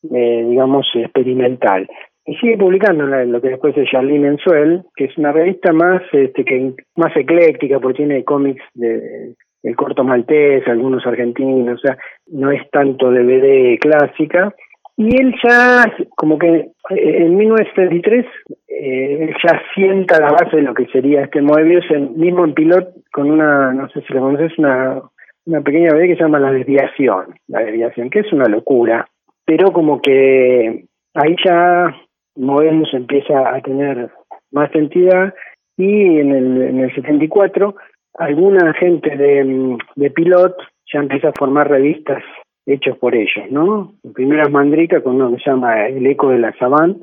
eh, 0.10 0.46
digamos, 0.48 0.88
experimental 0.96 1.90
y 2.32 2.36
sigue 2.36 2.58
publicando 2.58 3.06
lo 3.06 3.42
que 3.42 3.50
después 3.50 3.76
es 3.76 3.90
Charlie 3.90 4.18
Mensuel, 4.18 4.84
que 4.96 5.06
es 5.06 5.18
una 5.18 5.34
revista 5.34 5.74
más 5.74 6.02
este, 6.14 6.46
que 6.46 6.76
más 6.96 7.14
ecléctica 7.18 7.78
porque 7.82 7.98
tiene 7.98 8.24
cómics 8.24 8.64
de 8.74 9.36
el 9.64 9.76
corto 9.76 10.06
maltés, 10.06 10.66
algunos 10.66 11.06
argentinos, 11.06 11.78
o 11.78 11.88
sea, 11.88 11.98
no 12.28 12.52
es 12.52 12.62
tanto 12.72 13.12
DVD 13.12 13.78
clásica. 13.80 14.56
Y 14.96 15.14
él 15.22 15.36
ya, 15.44 15.84
como 16.16 16.40
que 16.40 16.48
eh, 16.48 17.18
en 17.26 17.36
1933, 17.36 18.26
eh, 18.70 19.18
él 19.24 19.36
ya 19.44 19.62
sienta 19.76 20.22
la 20.22 20.32
base 20.32 20.56
de 20.56 20.64
lo 20.64 20.74
que 20.74 20.86
sería 20.86 21.24
este 21.24 21.42
Moebius, 21.42 21.86
en, 21.92 22.18
mismo 22.18 22.46
en 22.46 22.54
Pilot, 22.54 22.94
con 23.12 23.30
una, 23.30 23.74
no 23.74 23.90
sé 23.90 24.02
si 24.08 24.14
lo 24.14 24.22
conoces, 24.22 24.58
una, 24.58 25.02
una 25.46 25.62
pequeña 25.62 25.94
BD 25.94 26.08
que 26.08 26.16
se 26.16 26.24
llama 26.24 26.40
La 26.40 26.54
Desviación, 26.54 27.36
La 27.50 27.60
Desviación, 27.60 28.10
que 28.10 28.20
es 28.20 28.32
una 28.32 28.46
locura, 28.46 29.06
pero 29.46 29.74
como 29.74 30.02
que 30.02 30.86
ahí 31.14 31.36
ya 31.44 31.94
Moebius 32.36 32.94
empieza 32.94 33.54
a 33.54 33.62
tener 33.62 34.10
más 34.52 34.74
entidad 34.74 35.34
y 35.78 36.20
en 36.20 36.32
el, 36.32 36.62
en 36.62 36.80
el 36.80 36.96
74 36.96 37.76
alguna 38.16 38.74
gente 38.74 39.16
de, 39.16 39.78
de 39.96 40.12
Pilot 40.12 40.56
ya 40.94 41.00
empieza 41.00 41.30
a 41.30 41.34
formar 41.38 41.70
revistas 41.70 42.24
hechas 42.66 42.98
por 42.98 43.16
ellos, 43.16 43.50
¿no? 43.50 43.94
Primero 44.14 44.44
es 44.44 44.52
Mandrica 44.52 45.02
con 45.02 45.16
uno 45.16 45.32
que 45.32 45.44
se 45.44 45.50
llama 45.50 45.88
El 45.88 46.06
Eco 46.06 46.30
de 46.30 46.40
la 46.40 46.54
Sabán, 46.58 46.98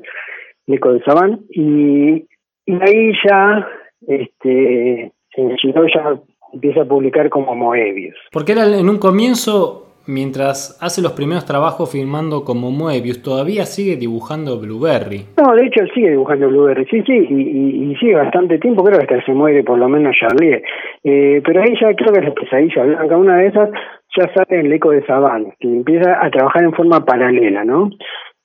El 0.67 0.75
Eco 0.75 0.93
de 0.93 1.03
Sabán, 1.03 1.41
y, 1.49 2.25
y 2.65 2.73
ahí 2.81 3.11
ya 3.27 3.67
este 4.07 5.11
ya 5.35 6.19
empieza 6.53 6.81
a 6.81 6.85
publicar 6.85 7.29
como 7.29 7.55
Moebius. 7.55 8.15
Porque 8.31 8.53
era 8.53 8.65
en 8.65 8.89
un 8.89 8.97
comienzo 8.97 9.88
mientras 10.09 10.77
hace 10.81 11.01
los 11.01 11.13
primeros 11.13 11.45
trabajos 11.45 11.91
filmando 11.91 12.43
como 12.43 12.71
Moebius, 12.71 13.21
todavía 13.21 13.65
sigue 13.65 13.95
dibujando 13.95 14.59
Blueberry. 14.59 15.25
No, 15.37 15.55
de 15.55 15.67
hecho 15.67 15.81
él 15.83 15.91
sigue 15.93 16.09
dibujando 16.09 16.49
Blueberry, 16.49 16.85
sí, 16.85 17.03
sí, 17.05 17.13
y, 17.13 17.95
sigue 17.99 18.15
bastante 18.15 18.57
tiempo, 18.57 18.83
creo 18.83 18.97
que 18.97 19.05
hasta 19.05 19.25
se 19.25 19.33
muere 19.33 19.63
por 19.63 19.77
lo 19.77 19.87
menos 19.87 20.15
Charlie. 20.19 20.63
Eh, 21.03 21.41
pero 21.45 21.61
ahí 21.61 21.73
ya 21.79 21.93
creo 21.93 22.13
que 22.13 22.19
es 22.19 22.25
la 22.25 22.33
pesadilla 22.33 22.83
blanca, 22.83 23.17
una 23.17 23.37
de 23.37 23.47
esas 23.47 23.69
ya 24.17 24.33
sale 24.33 24.61
el 24.61 24.73
eco 24.73 24.89
de 24.91 25.05
Saban, 25.05 25.53
que 25.59 25.67
empieza 25.67 26.25
a 26.25 26.29
trabajar 26.31 26.63
en 26.63 26.73
forma 26.73 27.05
paralela, 27.05 27.63
¿no? 27.63 27.89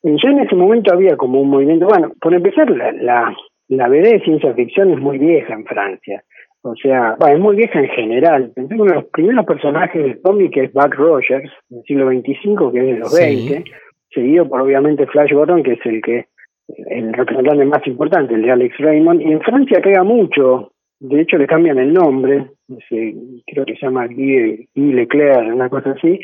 Ya 0.02 0.30
en 0.30 0.40
ese 0.40 0.54
momento 0.54 0.92
había 0.92 1.16
como 1.16 1.40
un 1.40 1.48
movimiento, 1.48 1.86
bueno, 1.86 2.12
por 2.20 2.34
empezar, 2.34 2.68
la, 2.70 2.92
la, 2.92 3.34
la 3.68 3.88
BD 3.88 4.02
de 4.02 4.20
ciencia 4.20 4.52
ficción 4.52 4.92
es 4.92 5.00
muy 5.00 5.16
vieja 5.18 5.54
en 5.54 5.64
Francia. 5.64 6.22
O 6.66 6.74
sea, 6.76 7.14
es 7.30 7.38
muy 7.38 7.56
vieja 7.56 7.78
en 7.78 7.88
general. 7.88 8.50
Pensé 8.54 8.74
que 8.74 8.80
uno 8.80 8.92
de 8.92 9.00
los 9.00 9.10
primeros 9.10 9.44
personajes 9.44 10.02
del 10.02 10.20
cómic 10.22 10.56
es 10.56 10.72
Buck 10.72 10.94
Rogers, 10.94 11.50
del 11.68 11.82
siglo 11.82 12.08
XXV, 12.08 12.72
que 12.72 12.78
es 12.78 12.86
de 12.86 12.98
los 12.98 13.14
20, 13.14 13.64
seguido 14.10 14.48
por 14.48 14.62
obviamente 14.62 15.06
Flash 15.06 15.34
Gordon, 15.34 15.62
que 15.62 15.72
es 15.72 15.84
el 15.84 16.00
que 16.00 16.24
el 16.68 17.12
representante 17.12 17.66
más 17.66 17.86
importante, 17.86 18.32
el 18.32 18.42
de 18.42 18.50
Alex 18.50 18.78
Raymond. 18.78 19.20
Y 19.20 19.32
en 19.32 19.42
Francia 19.42 19.82
pega 19.82 20.04
mucho. 20.04 20.72
De 21.00 21.20
hecho, 21.20 21.36
le 21.36 21.46
cambian 21.46 21.78
el 21.78 21.92
nombre. 21.92 22.46
creo 23.46 23.66
que 23.66 23.76
se 23.76 23.84
llama 23.84 24.06
Guy, 24.06 24.66
Leclerc, 24.74 25.54
una 25.54 25.68
cosa 25.68 25.90
así. 25.90 26.18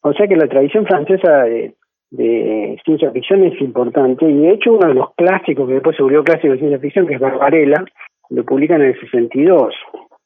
O 0.00 0.12
sea 0.14 0.26
que 0.26 0.34
la 0.34 0.48
tradición 0.48 0.84
francesa 0.84 1.44
de, 1.44 1.74
de 2.10 2.76
ciencia 2.84 3.12
ficción 3.12 3.44
es 3.44 3.60
importante. 3.60 4.28
Y 4.28 4.36
de 4.36 4.50
hecho, 4.50 4.72
uno 4.72 4.88
de 4.88 4.94
los 4.94 5.14
clásicos 5.14 5.68
que 5.68 5.74
después 5.74 5.96
se 5.96 6.02
volvió 6.02 6.24
clásico 6.24 6.54
de 6.54 6.58
ciencia 6.58 6.80
ficción, 6.80 7.06
que 7.06 7.14
es 7.14 7.20
Barbarella, 7.20 7.84
lo 8.30 8.44
publican 8.44 8.80
en 8.80 8.88
el 8.88 9.00
62, 9.00 9.74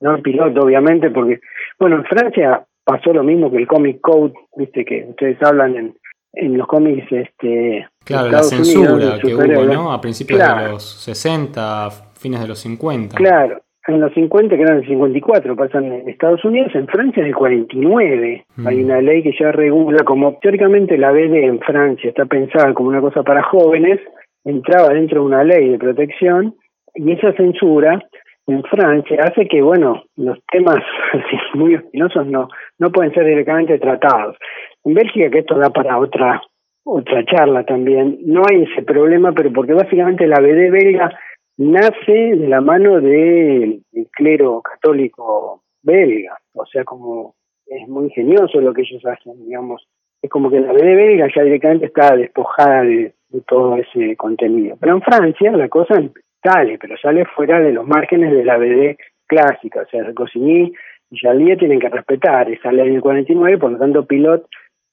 no 0.00 0.16
en 0.16 0.22
piloto 0.22 0.60
obviamente, 0.60 1.10
porque, 1.10 1.40
bueno, 1.78 1.96
en 1.96 2.04
Francia 2.04 2.64
pasó 2.84 3.12
lo 3.12 3.22
mismo 3.22 3.50
que 3.50 3.58
el 3.58 3.66
Comic 3.66 4.00
Code, 4.00 4.32
viste 4.56 4.84
que 4.84 5.06
ustedes 5.08 5.42
hablan 5.42 5.76
en, 5.76 5.94
en 6.32 6.56
los 6.56 6.66
cómics 6.66 7.10
este 7.10 7.86
claro 8.04 8.30
la 8.30 8.42
censura 8.42 9.18
que 9.20 9.34
hubo 9.34 9.64
no 9.64 9.92
a 9.92 10.00
principios 10.00 10.38
de 10.38 10.68
los 10.70 10.84
60 10.84 11.90
fines 12.14 12.40
de 12.40 12.48
los 12.48 12.58
50 12.60 13.16
claro 13.16 13.60
en 13.88 14.00
los 14.00 14.12
50 14.14 14.56
que 14.56 14.62
eran 14.62 14.78
el 14.78 14.86
54 14.86 15.56
pasan 15.56 15.86
en 15.86 16.08
Estados 16.08 16.44
Unidos 16.44 16.72
en 16.74 16.86
Francia 16.86 17.22
en 17.22 17.28
el 17.28 17.34
49 17.34 18.44
mm. 18.56 18.66
hay 18.66 18.84
una 18.84 19.00
ley 19.00 19.22
que 19.22 19.34
ya 19.38 19.50
regula 19.50 20.04
como 20.04 20.38
teóricamente 20.40 20.96
la 20.96 21.10
BD 21.10 21.44
en 21.44 21.60
Francia 21.60 22.10
está 22.10 22.26
pensada 22.26 22.72
como 22.74 22.90
una 22.90 23.00
cosa 23.00 23.22
para 23.22 23.42
jóvenes 23.42 23.98
entraba 24.44 24.90
dentro 24.90 25.22
de 25.22 25.26
una 25.26 25.42
ley 25.42 25.70
de 25.70 25.78
protección 25.78 26.54
y 26.94 27.12
esa 27.12 27.32
censura 27.32 28.00
en 28.46 28.62
Francia 28.64 29.18
hace 29.22 29.46
que, 29.46 29.62
bueno, 29.62 30.02
los 30.16 30.38
temas 30.50 30.82
muy 31.54 31.74
espinosos 31.74 32.26
no, 32.26 32.48
no 32.78 32.90
pueden 32.90 33.12
ser 33.14 33.24
directamente 33.24 33.78
tratados. 33.78 34.36
En 34.84 34.94
Bélgica, 34.94 35.30
que 35.30 35.40
esto 35.40 35.56
da 35.58 35.70
para 35.70 35.98
otra 35.98 36.42
otra 36.82 37.24
charla 37.24 37.64
también, 37.64 38.18
no 38.24 38.42
hay 38.48 38.62
ese 38.62 38.82
problema, 38.82 39.32
pero 39.32 39.52
porque 39.52 39.74
básicamente 39.74 40.26
la 40.26 40.40
BD 40.40 40.70
belga 40.70 41.12
nace 41.58 42.12
de 42.36 42.48
la 42.48 42.60
mano 42.60 43.00
del 43.00 43.82
clero 44.12 44.62
católico 44.62 45.62
belga, 45.82 46.38
o 46.54 46.64
sea, 46.66 46.84
como 46.84 47.34
es 47.66 47.86
muy 47.86 48.06
ingenioso 48.06 48.60
lo 48.60 48.72
que 48.72 48.82
ellos 48.82 49.04
hacen, 49.04 49.44
digamos, 49.44 49.86
es 50.22 50.30
como 50.30 50.50
que 50.50 50.60
la 50.60 50.72
BD 50.72 50.96
belga 50.96 51.28
ya 51.34 51.42
directamente 51.42 51.86
está 51.86 52.16
despojada 52.16 52.82
de, 52.82 53.14
de 53.28 53.40
todo 53.46 53.76
ese 53.76 54.16
contenido. 54.16 54.76
Pero 54.80 54.94
en 54.94 55.02
Francia 55.02 55.52
la 55.52 55.68
cosa 55.68 55.94
sale, 56.42 56.78
pero 56.78 56.96
sale 56.96 57.24
fuera 57.24 57.60
de 57.60 57.72
los 57.72 57.86
márgenes 57.86 58.32
de 58.32 58.44
la 58.44 58.56
BD 58.56 58.96
clásica, 59.26 59.82
o 59.82 59.86
sea, 59.86 60.10
Goscinny 60.12 60.72
y 61.10 61.16
Charlier 61.16 61.58
tienen 61.58 61.80
que 61.80 61.88
respetar 61.88 62.50
esa 62.50 62.72
ley 62.72 62.90
del 62.90 63.00
49, 63.00 63.58
por 63.58 63.72
lo 63.72 63.78
tanto 63.78 64.06
Pilot 64.06 64.46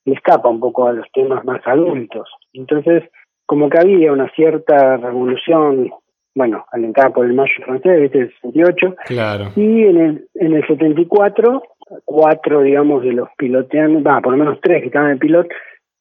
le 0.04 0.14
escapa 0.14 0.48
un 0.48 0.60
poco 0.60 0.88
a 0.88 0.92
los 0.92 1.06
temas 1.12 1.44
más 1.44 1.60
adultos. 1.66 2.28
Entonces, 2.52 3.04
como 3.46 3.68
que 3.68 3.78
había 3.78 4.12
una 4.12 4.28
cierta 4.30 4.96
revolución, 4.96 5.90
bueno, 6.34 6.64
alentada 6.72 7.10
por 7.10 7.26
el 7.26 7.34
mayo 7.34 7.52
francés, 7.64 8.00
¿viste? 8.00 8.18
El 8.18 8.34
68, 8.40 8.96
claro. 9.06 9.44
y 9.56 9.84
en 9.84 10.00
el, 10.00 10.28
en 10.34 10.54
el 10.54 10.66
74, 10.66 11.62
cuatro, 12.04 12.62
digamos, 12.62 13.02
de 13.02 13.12
los 13.12 13.28
piloteanos, 13.36 14.02
va, 14.02 14.20
por 14.20 14.32
lo 14.32 14.38
menos 14.38 14.58
tres 14.62 14.80
que 14.80 14.86
estaban 14.88 15.12
en 15.12 15.18
pilot, 15.18 15.48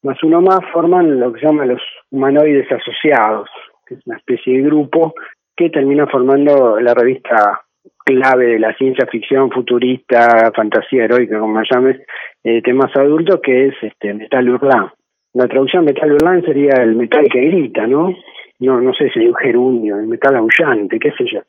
más 0.03 0.21
uno 0.23 0.41
más, 0.41 0.60
forman 0.71 1.19
lo 1.19 1.33
que 1.33 1.39
se 1.39 1.47
llama 1.47 1.65
los 1.65 1.81
humanoides 2.12 2.71
asociados, 2.71 3.49
que 3.86 3.95
es 3.95 4.07
una 4.07 4.17
especie 4.17 4.57
de 4.57 4.63
grupo 4.63 5.13
que 5.58 5.70
termina 5.72 6.06
formando 6.06 6.80
la 6.80 6.93
revista 6.93 7.62
clave 8.06 8.46
de 8.46 8.60
la 8.60 8.74
ciencia 8.76 9.06
ficción 9.08 9.52
futurista, 9.52 10.52
fantasía 10.56 11.06
heroica, 11.06 11.39
como 11.39 11.62
llames, 11.70 12.00
eh, 12.43 12.62
temas 12.62 12.96
adultos, 12.96 13.41
que 13.41 13.67
es 13.67 13.76
este 13.82 14.13
Metal 14.13 14.50
Hurlant. 14.50 14.91
la 15.34 15.48
traducción 15.48 15.86
metal 15.86 16.13
hurlant 16.13 16.46
sería 16.46 16.74
el 16.82 16.96
metal 16.96 17.28
que 17.30 17.41
grita, 17.41 17.86
¿no? 17.86 18.15
No, 18.60 18.82
no 18.82 18.93
sé 18.93 19.10
si 19.10 19.20
hay 19.20 19.28
un 19.28 19.36
gerundio, 19.36 20.00
el 20.00 20.08
metal 20.08 20.36
aullante, 20.36 21.00
qué 21.00 21.12
sé 21.12 21.26
yo. 21.32 21.41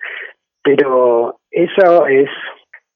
Pero 0.63 1.37
eso 1.51 2.07
es 2.07 2.29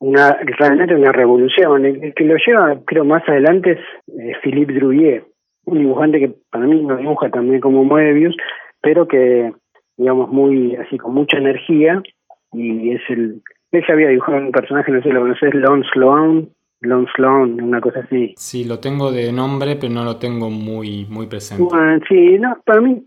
una 0.00 0.36
realmente 0.58 0.94
una 0.94 1.12
revolución. 1.12 1.86
El 1.86 2.12
que 2.14 2.24
lo 2.24 2.34
lleva, 2.44 2.76
creo, 2.84 3.04
más 3.04 3.26
adelante 3.28 3.78
es 4.18 4.36
Philippe 4.42 4.74
Drouillet, 4.74 5.24
un 5.66 5.78
dibujante 5.78 6.18
que 6.18 6.32
para 6.50 6.66
mí 6.66 6.82
no 6.82 6.96
dibuja 6.96 7.30
también 7.30 7.60
como 7.60 7.84
Moebius, 7.84 8.36
pero 8.82 9.06
que, 9.06 9.52
digamos, 9.96 10.30
muy 10.30 10.76
así 10.76 10.98
con 10.98 11.14
mucha 11.14 11.38
energía 11.38 12.02
y 12.52 12.92
es 12.92 13.02
el... 13.08 13.42
Él 13.72 13.84
ya 13.88 13.94
había 13.94 14.08
dibujado 14.08 14.36
un 14.36 14.52
personaje, 14.52 14.92
no 14.92 14.98
sé 15.00 15.08
si 15.08 15.14
lo 15.14 15.22
conoces, 15.22 15.54
Lon 15.54 15.82
Sloan, 15.92 16.48
Lon 16.82 17.06
Sloan, 17.14 17.62
una 17.62 17.80
cosa 17.80 18.00
así. 18.00 18.34
Sí, 18.36 18.64
lo 18.64 18.80
tengo 18.80 19.10
de 19.10 19.32
nombre, 19.32 19.76
pero 19.76 19.92
no 19.92 20.04
lo 20.04 20.16
tengo 20.16 20.50
muy 20.50 21.06
muy 21.08 21.26
presente. 21.26 21.62
Bueno, 21.62 21.98
sí, 22.06 22.38
no, 22.38 22.58
para 22.66 22.82
mí, 22.82 23.02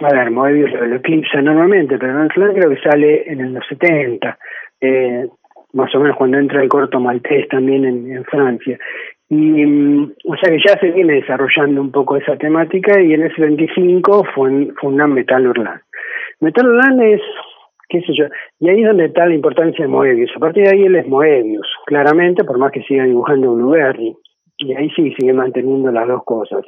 a 0.00 0.14
ver, 0.14 0.30
Moebius 0.30 0.70
lo, 0.72 0.96
eclipsa 0.96 1.40
normalmente, 1.40 1.96
pero 1.96 2.12
Lon 2.12 2.28
Sloan 2.34 2.54
creo 2.54 2.68
que 2.68 2.80
sale 2.82 3.32
en 3.32 3.54
los 3.54 3.66
70, 3.68 4.38
eh, 4.82 5.26
más 5.72 5.94
o 5.94 6.00
menos 6.00 6.16
cuando 6.16 6.36
entra 6.36 6.62
el 6.62 6.68
corto 6.68 7.00
maltés 7.00 7.48
también 7.48 7.84
en, 7.86 8.12
en 8.12 8.24
Francia. 8.24 8.78
Y, 9.30 9.64
mm, 9.64 10.12
o 10.26 10.36
sea 10.36 10.50
que 10.50 10.58
ya 10.66 10.78
se 10.78 10.90
viene 10.90 11.14
desarrollando 11.14 11.80
un 11.80 11.92
poco 11.92 12.16
esa 12.16 12.36
temática 12.36 13.00
y 13.00 13.14
en 13.14 13.22
ese 13.22 13.40
25 13.40 14.24
fue, 14.34 14.68
fue 14.80 14.92
Metal 14.92 15.46
Urlan. 15.46 15.80
Metal 16.40 16.66
Urlan 16.66 17.00
es 17.00 17.20
qué 17.90 18.00
sé 18.00 18.12
yo. 18.14 18.24
Y 18.60 18.70
ahí 18.70 18.80
es 18.80 18.86
donde 18.86 19.06
está 19.06 19.26
la 19.26 19.34
importancia 19.34 19.84
de 19.84 19.90
Moebius. 19.90 20.30
A 20.36 20.38
partir 20.38 20.64
de 20.64 20.70
ahí 20.70 20.82
él 20.84 20.96
es 20.96 21.06
Moebius, 21.06 21.66
claramente, 21.84 22.44
por 22.44 22.56
más 22.56 22.72
que 22.72 22.82
siga 22.84 23.04
dibujando 23.04 23.54
Blueberry. 23.54 24.16
Y 24.58 24.74
ahí 24.74 24.90
sí 24.90 25.12
sigue 25.18 25.32
manteniendo 25.32 25.90
las 25.90 26.06
dos 26.06 26.24
cosas. 26.24 26.64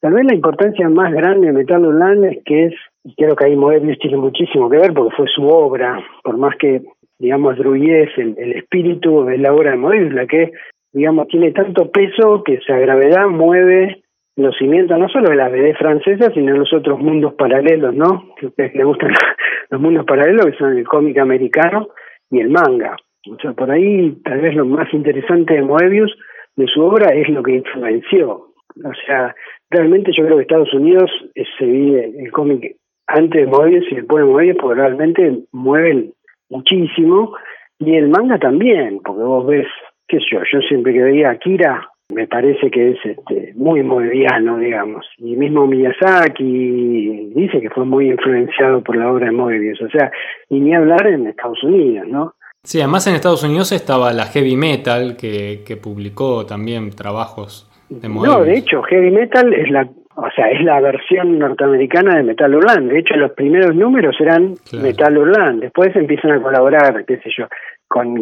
Tal 0.00 0.12
vez 0.12 0.24
la 0.26 0.34
importancia 0.34 0.88
más 0.88 1.12
grande 1.12 1.46
de 1.46 1.52
Metal 1.52 1.98
Land 1.98 2.24
es 2.24 2.44
que 2.44 2.66
es, 2.66 2.74
y 3.04 3.14
creo 3.14 3.34
que 3.34 3.46
ahí 3.46 3.56
Moebius 3.56 3.98
tiene 3.98 4.18
muchísimo 4.18 4.68
que 4.68 4.76
ver 4.76 4.92
porque 4.92 5.16
fue 5.16 5.26
su 5.34 5.46
obra, 5.48 6.04
por 6.22 6.36
más 6.36 6.54
que, 6.56 6.82
digamos, 7.18 7.56
Druyes, 7.56 8.10
el, 8.18 8.34
el 8.36 8.52
espíritu 8.52 9.24
de 9.24 9.38
la 9.38 9.54
obra 9.54 9.70
de 9.70 9.76
Moebius, 9.78 10.12
la 10.12 10.26
que, 10.26 10.52
digamos, 10.94 11.28
tiene 11.28 11.50
tanto 11.50 11.90
peso 11.90 12.42
que 12.44 12.54
esa 12.54 12.78
gravedad 12.78 13.26
mueve 13.28 14.02
los 14.36 14.56
cimientos 14.56 14.98
no 14.98 15.08
solo 15.08 15.30
de 15.30 15.36
la 15.36 15.48
BD 15.48 15.74
francesa, 15.76 16.30
sino 16.32 16.52
de 16.52 16.58
los 16.58 16.72
otros 16.72 16.98
mundos 16.98 17.34
paralelos, 17.34 17.94
¿no? 17.94 18.34
Que 18.36 18.46
a 18.46 18.48
ustedes 18.48 18.74
les 18.74 18.86
gustan 18.86 19.10
los 19.70 19.80
mundos 19.80 20.06
paralelos, 20.06 20.46
que 20.46 20.56
son 20.56 20.78
el 20.78 20.86
cómic 20.86 21.18
americano 21.18 21.88
y 22.30 22.40
el 22.40 22.48
manga. 22.48 22.96
O 23.30 23.36
sea, 23.40 23.52
por 23.52 23.70
ahí 23.70 24.16
tal 24.24 24.40
vez 24.40 24.54
lo 24.54 24.64
más 24.64 24.92
interesante 24.92 25.54
de 25.54 25.62
Moebius, 25.62 26.16
de 26.56 26.66
su 26.66 26.82
obra, 26.82 27.12
es 27.14 27.28
lo 27.28 27.42
que 27.42 27.56
influenció. 27.56 28.48
O 28.84 28.92
sea, 29.06 29.34
realmente 29.70 30.12
yo 30.16 30.24
creo 30.24 30.36
que 30.36 30.42
Estados 30.42 30.72
Unidos 30.74 31.10
se 31.58 31.64
vive 31.64 32.12
el 32.18 32.30
cómic 32.32 32.76
antes 33.06 33.44
de 33.44 33.50
Moebius 33.50 33.84
y 33.90 33.96
después 33.96 34.24
de 34.24 34.30
Moebius, 34.30 34.56
porque 34.60 34.80
realmente 34.80 35.38
mueven 35.52 36.12
muchísimo, 36.50 37.34
y 37.78 37.94
el 37.94 38.08
manga 38.08 38.38
también, 38.38 39.00
porque 39.04 39.22
vos 39.22 39.46
ves, 39.46 39.66
qué 40.08 40.18
sé 40.18 40.24
yo, 40.32 40.40
yo 40.52 40.60
siempre 40.60 40.92
que 40.92 41.02
veía 41.02 41.30
Akira, 41.30 41.88
me 42.12 42.26
parece 42.26 42.70
que 42.70 42.90
es 42.90 42.98
este, 43.04 43.52
muy 43.56 43.82
moebiano, 43.82 44.58
digamos. 44.58 45.06
Y 45.18 45.36
mismo 45.36 45.66
Miyazaki 45.66 47.32
dice 47.34 47.60
que 47.60 47.70
fue 47.70 47.84
muy 47.84 48.10
influenciado 48.10 48.82
por 48.82 48.96
la 48.96 49.10
obra 49.10 49.26
de 49.26 49.32
Moebius, 49.32 49.80
o 49.82 49.88
sea, 49.88 50.10
y 50.48 50.60
ni 50.60 50.74
hablar 50.74 51.06
en 51.06 51.26
Estados 51.26 51.62
Unidos, 51.62 52.06
¿no? 52.08 52.34
Sí, 52.62 52.80
además 52.80 53.06
en 53.06 53.14
Estados 53.14 53.44
Unidos 53.44 53.72
estaba 53.72 54.12
la 54.12 54.24
heavy 54.24 54.56
metal 54.56 55.16
que, 55.18 55.62
que 55.66 55.76
publicó 55.76 56.46
también 56.46 56.90
trabajos 56.90 57.70
de 57.90 58.08
Moebius. 58.08 58.38
No, 58.38 58.44
de 58.44 58.58
hecho, 58.58 58.82
heavy 58.82 59.10
metal 59.10 59.52
es 59.52 59.70
la, 59.70 59.88
o 60.16 60.30
sea, 60.34 60.50
es 60.50 60.62
la 60.62 60.80
versión 60.80 61.38
norteamericana 61.38 62.16
de 62.16 62.22
Metal 62.22 62.54
Hurlant. 62.54 62.90
De 62.90 63.00
hecho, 63.00 63.16
los 63.16 63.32
primeros 63.32 63.74
números 63.74 64.16
eran 64.20 64.54
Metal 64.72 65.18
Hurlant. 65.18 65.62
Después 65.62 65.94
empiezan 65.96 66.32
a 66.32 66.42
colaborar, 66.42 67.04
qué 67.04 67.18
sé 67.18 67.30
yo, 67.36 67.46
con 67.88 68.14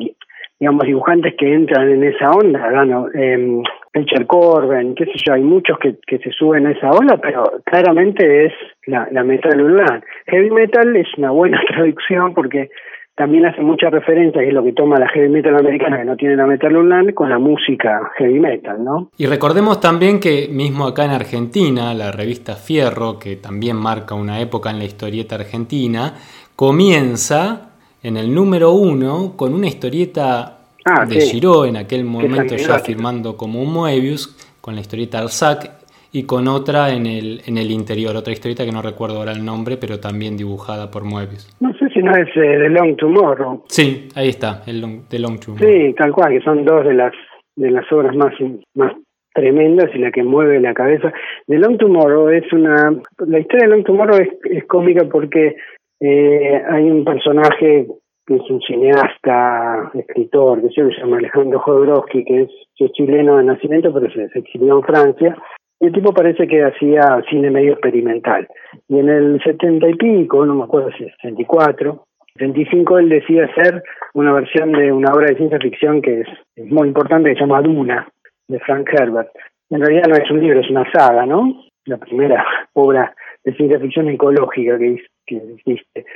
digamos, 0.62 0.86
dibujantes 0.86 1.34
que 1.36 1.52
entran 1.52 1.90
en 1.90 2.04
esa 2.04 2.30
onda, 2.30 2.84
¿no? 2.84 3.08
eh, 3.12 3.62
Richard 3.92 4.28
Corben, 4.28 4.94
qué 4.94 5.06
sé 5.06 5.14
yo, 5.26 5.34
hay 5.34 5.42
muchos 5.42 5.76
que, 5.80 5.96
que 6.06 6.18
se 6.18 6.30
suben 6.30 6.68
a 6.68 6.70
esa 6.70 6.92
ola, 6.92 7.16
pero 7.20 7.42
claramente 7.64 8.46
es 8.46 8.52
la, 8.86 9.08
la 9.10 9.24
metal 9.24 9.60
urbana. 9.60 10.00
Heavy 10.26 10.52
metal 10.52 10.94
es 10.94 11.08
una 11.18 11.32
buena 11.32 11.60
traducción 11.68 12.32
porque 12.32 12.70
también 13.16 13.44
hace 13.44 13.60
mucha 13.60 13.90
referencia, 13.90 14.40
que 14.40 14.46
es 14.46 14.54
lo 14.54 14.62
que 14.62 14.72
toma 14.72 15.00
la 15.00 15.08
heavy 15.08 15.30
metal 15.30 15.56
americana, 15.56 15.98
que 15.98 16.04
no 16.04 16.16
tiene 16.16 16.36
la 16.36 16.46
metal 16.46 16.76
urbana, 16.76 17.12
con 17.12 17.28
la 17.28 17.40
música 17.40 18.12
heavy 18.18 18.38
metal, 18.38 18.84
¿no? 18.84 19.10
Y 19.18 19.26
recordemos 19.26 19.80
también 19.80 20.20
que 20.20 20.46
mismo 20.48 20.86
acá 20.86 21.06
en 21.06 21.10
Argentina, 21.10 21.92
la 21.92 22.12
revista 22.12 22.54
Fierro, 22.54 23.18
que 23.18 23.34
también 23.34 23.76
marca 23.76 24.14
una 24.14 24.40
época 24.40 24.70
en 24.70 24.78
la 24.78 24.84
historieta 24.84 25.34
argentina, 25.34 26.14
comienza 26.54 27.71
en 28.02 28.16
el 28.16 28.34
número 28.34 28.72
uno 28.72 29.34
con 29.36 29.54
una 29.54 29.68
historieta 29.68 30.58
ah, 30.84 31.06
de 31.06 31.20
Giro, 31.20 31.64
en 31.64 31.76
aquel 31.76 32.04
momento 32.04 32.56
ya 32.56 32.78
firmando 32.78 33.36
como 33.36 33.62
un 33.62 33.72
Moebius, 33.72 34.36
con 34.60 34.74
la 34.74 34.80
historieta 34.80 35.18
Alzac 35.18 35.70
y 36.12 36.24
con 36.24 36.46
otra 36.48 36.90
en 36.90 37.06
el, 37.06 37.40
en 37.46 37.56
el 37.58 37.70
interior, 37.70 38.14
otra 38.16 38.32
historieta 38.32 38.64
que 38.64 38.72
no 38.72 38.82
recuerdo 38.82 39.18
ahora 39.18 39.32
el 39.32 39.44
nombre, 39.44 39.76
pero 39.76 39.98
también 39.98 40.36
dibujada 40.36 40.90
por 40.90 41.04
Moebius. 41.04 41.56
No 41.60 41.72
sé 41.74 41.88
si 41.88 42.00
no 42.00 42.12
es 42.14 42.28
eh, 42.36 42.58
The 42.58 42.68
Long 42.68 42.96
Tomorrow. 42.96 43.64
Sí, 43.68 44.08
ahí 44.14 44.28
está, 44.28 44.62
el 44.66 44.80
long, 44.80 45.08
The 45.08 45.18
Long 45.18 45.40
Tomorrow. 45.40 45.68
Sí, 45.68 45.94
tal 45.94 46.12
cual, 46.12 46.32
que 46.32 46.40
son 46.42 46.64
dos 46.64 46.84
de 46.84 46.94
las 46.94 47.12
de 47.56 47.70
las 47.70 47.90
obras 47.92 48.14
más, 48.16 48.32
más 48.74 48.92
tremendas 49.34 49.90
y 49.94 49.98
la 49.98 50.10
que 50.10 50.22
mueve 50.22 50.60
la 50.60 50.74
cabeza. 50.74 51.12
The 51.46 51.58
Long 51.58 51.78
Tomorrow 51.78 52.28
es 52.30 52.50
una... 52.52 52.94
La 53.18 53.38
historia 53.38 53.66
de 53.66 53.74
Long 53.74 53.84
Tomorrow 53.84 54.16
es, 54.16 54.28
es 54.50 54.64
cómica 54.64 55.04
porque 55.10 55.56
eh, 56.04 56.60
hay 56.68 56.90
un 56.90 57.04
personaje 57.04 57.86
que 58.26 58.34
es 58.34 58.50
un 58.50 58.60
cineasta, 58.60 59.92
escritor, 59.94 60.60
que 60.60 60.70
se 60.70 61.00
llama 61.00 61.18
Alejandro 61.18 61.60
Jodorowsky, 61.60 62.24
que 62.24 62.42
es, 62.42 62.50
chileno 62.94 63.36
de 63.36 63.44
nacimiento, 63.44 63.94
pero 63.94 64.12
se, 64.12 64.24
exilió 64.36 64.78
en 64.78 64.82
Francia. 64.82 65.36
Y 65.78 65.86
el 65.86 65.92
tipo 65.92 66.12
parece 66.12 66.48
que 66.48 66.64
hacía 66.64 67.22
cine 67.30 67.52
medio 67.52 67.74
experimental. 67.74 68.48
Y 68.88 68.98
en 68.98 69.08
el 69.08 69.40
setenta 69.44 69.88
y 69.88 69.94
pico, 69.94 70.44
no 70.44 70.56
me 70.56 70.64
acuerdo 70.64 70.90
si 70.98 71.04
es 71.04 71.12
64, 71.22 72.04
75, 72.34 72.98
él 72.98 73.08
decide 73.08 73.44
hacer 73.44 73.84
una 74.14 74.32
versión 74.32 74.72
de 74.72 74.90
una 74.90 75.12
obra 75.12 75.28
de 75.28 75.36
ciencia 75.36 75.60
ficción 75.60 76.02
que 76.02 76.22
es, 76.22 76.28
muy 76.56 76.88
importante, 76.88 77.28
que 77.28 77.36
se 77.36 77.42
llama 77.42 77.62
Duna, 77.62 78.08
de 78.48 78.58
Frank 78.58 78.88
Herbert. 78.92 79.30
En 79.70 79.80
realidad 79.80 80.08
no 80.08 80.16
es 80.16 80.28
un 80.32 80.40
libro, 80.40 80.58
es 80.58 80.70
una 80.70 80.90
saga, 80.90 81.26
¿no? 81.26 81.62
La 81.84 81.98
primera 81.98 82.44
obra 82.72 83.14
de 83.44 83.54
ciencia 83.54 83.80
ficción 83.80 84.08
ecológica 84.08 84.78
que, 84.78 85.02
que 85.26 85.36
existe. 85.36 86.06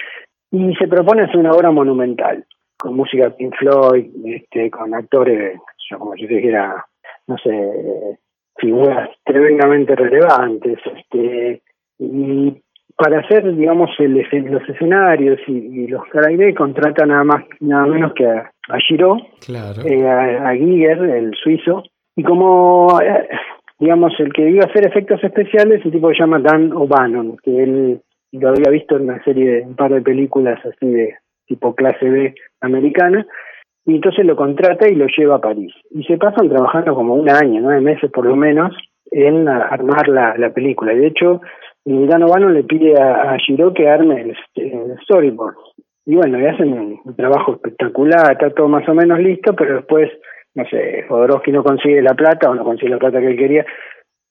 Y 0.50 0.74
se 0.76 0.88
propone 0.88 1.22
hacer 1.22 1.38
una 1.38 1.52
obra 1.52 1.70
monumental, 1.70 2.44
con 2.78 2.94
música 2.94 3.30
Pink 3.30 3.54
Floyd, 3.56 4.06
este, 4.24 4.70
con 4.70 4.94
actores, 4.94 5.58
como 5.98 6.14
si 6.14 6.26
dijera, 6.26 6.84
no 7.26 7.36
sé, 7.38 8.18
figuras 8.56 9.10
tremendamente 9.24 9.94
relevantes, 9.96 10.78
este, 10.96 11.62
y 11.98 12.62
para 12.96 13.20
hacer, 13.20 13.54
digamos, 13.54 13.90
el, 13.98 14.14
los 14.50 14.68
escenarios 14.68 15.38
y, 15.46 15.86
los 15.88 16.04
caracteres 16.06 16.56
contratan 16.56 17.08
nada 17.08 17.24
más, 17.24 17.44
nada 17.60 17.86
menos 17.86 18.14
que 18.14 18.26
a, 18.26 18.50
Giro, 18.88 19.18
eh, 19.48 20.06
a, 20.06 20.48
a, 20.48 20.54
Giger, 20.54 20.98
el 20.98 21.34
suizo, 21.34 21.82
y 22.16 22.22
como, 22.22 22.98
eh, 23.02 23.28
digamos, 23.78 24.12
el 24.18 24.32
que 24.32 24.48
iba 24.48 24.64
a 24.64 24.68
hacer 24.68 24.86
efectos 24.86 25.22
especiales, 25.22 25.84
un 25.84 25.92
tipo 25.92 26.08
que 26.08 26.14
se 26.14 26.20
llama 26.20 26.40
Dan 26.40 26.72
O'Bannon, 26.72 27.36
que 27.42 27.62
él 27.62 28.00
lo 28.32 28.48
había 28.48 28.70
visto 28.70 28.96
en 28.96 29.02
una 29.02 29.22
serie 29.24 29.50
de 29.50 29.62
un 29.62 29.76
par 29.76 29.92
de 29.92 30.02
películas 30.02 30.58
así 30.64 30.86
de 30.86 31.14
tipo 31.46 31.74
clase 31.74 32.08
B 32.08 32.34
americana, 32.60 33.26
y 33.84 33.94
entonces 33.94 34.24
lo 34.26 34.34
contrata 34.34 34.88
y 34.88 34.96
lo 34.96 35.06
lleva 35.06 35.36
a 35.36 35.40
París. 35.40 35.72
Y 35.90 36.02
se 36.04 36.18
pasan 36.18 36.48
trabajando 36.48 36.94
como 36.94 37.14
un 37.14 37.30
año, 37.30 37.60
nueve 37.60 37.80
meses 37.80 38.10
por 38.10 38.26
lo 38.26 38.34
menos, 38.34 38.76
en 39.10 39.48
armar 39.48 40.08
la, 40.08 40.36
la 40.36 40.50
película. 40.50 40.92
De 40.92 41.06
hecho, 41.06 41.40
Milano 41.86 42.26
Vano 42.26 42.50
le 42.50 42.64
pide 42.64 43.00
a, 43.00 43.32
a 43.32 43.38
Giro 43.38 43.72
que 43.72 43.88
arme 43.88 44.34
el, 44.56 44.98
storyboard. 45.04 45.54
Y 46.04 46.16
bueno, 46.16 46.38
le 46.38 46.50
hacen 46.50 46.72
un, 46.72 47.16
trabajo 47.16 47.54
espectacular, 47.54 48.32
está 48.32 48.50
todo 48.50 48.68
más 48.68 48.88
o 48.88 48.94
menos 48.94 49.20
listo, 49.20 49.54
pero 49.54 49.76
después, 49.76 50.10
no 50.57 50.64
sé, 50.66 51.05
Jodorowsky 51.09 51.53
no 51.53 51.62
consigue 51.62 52.01
la 52.03 52.14
plata 52.14 52.51
o 52.51 52.55
no 52.55 52.64
consigue 52.64 52.90
la 52.90 52.99
plata 52.99 53.21
que 53.21 53.29
él 53.29 53.37
quería 53.37 53.66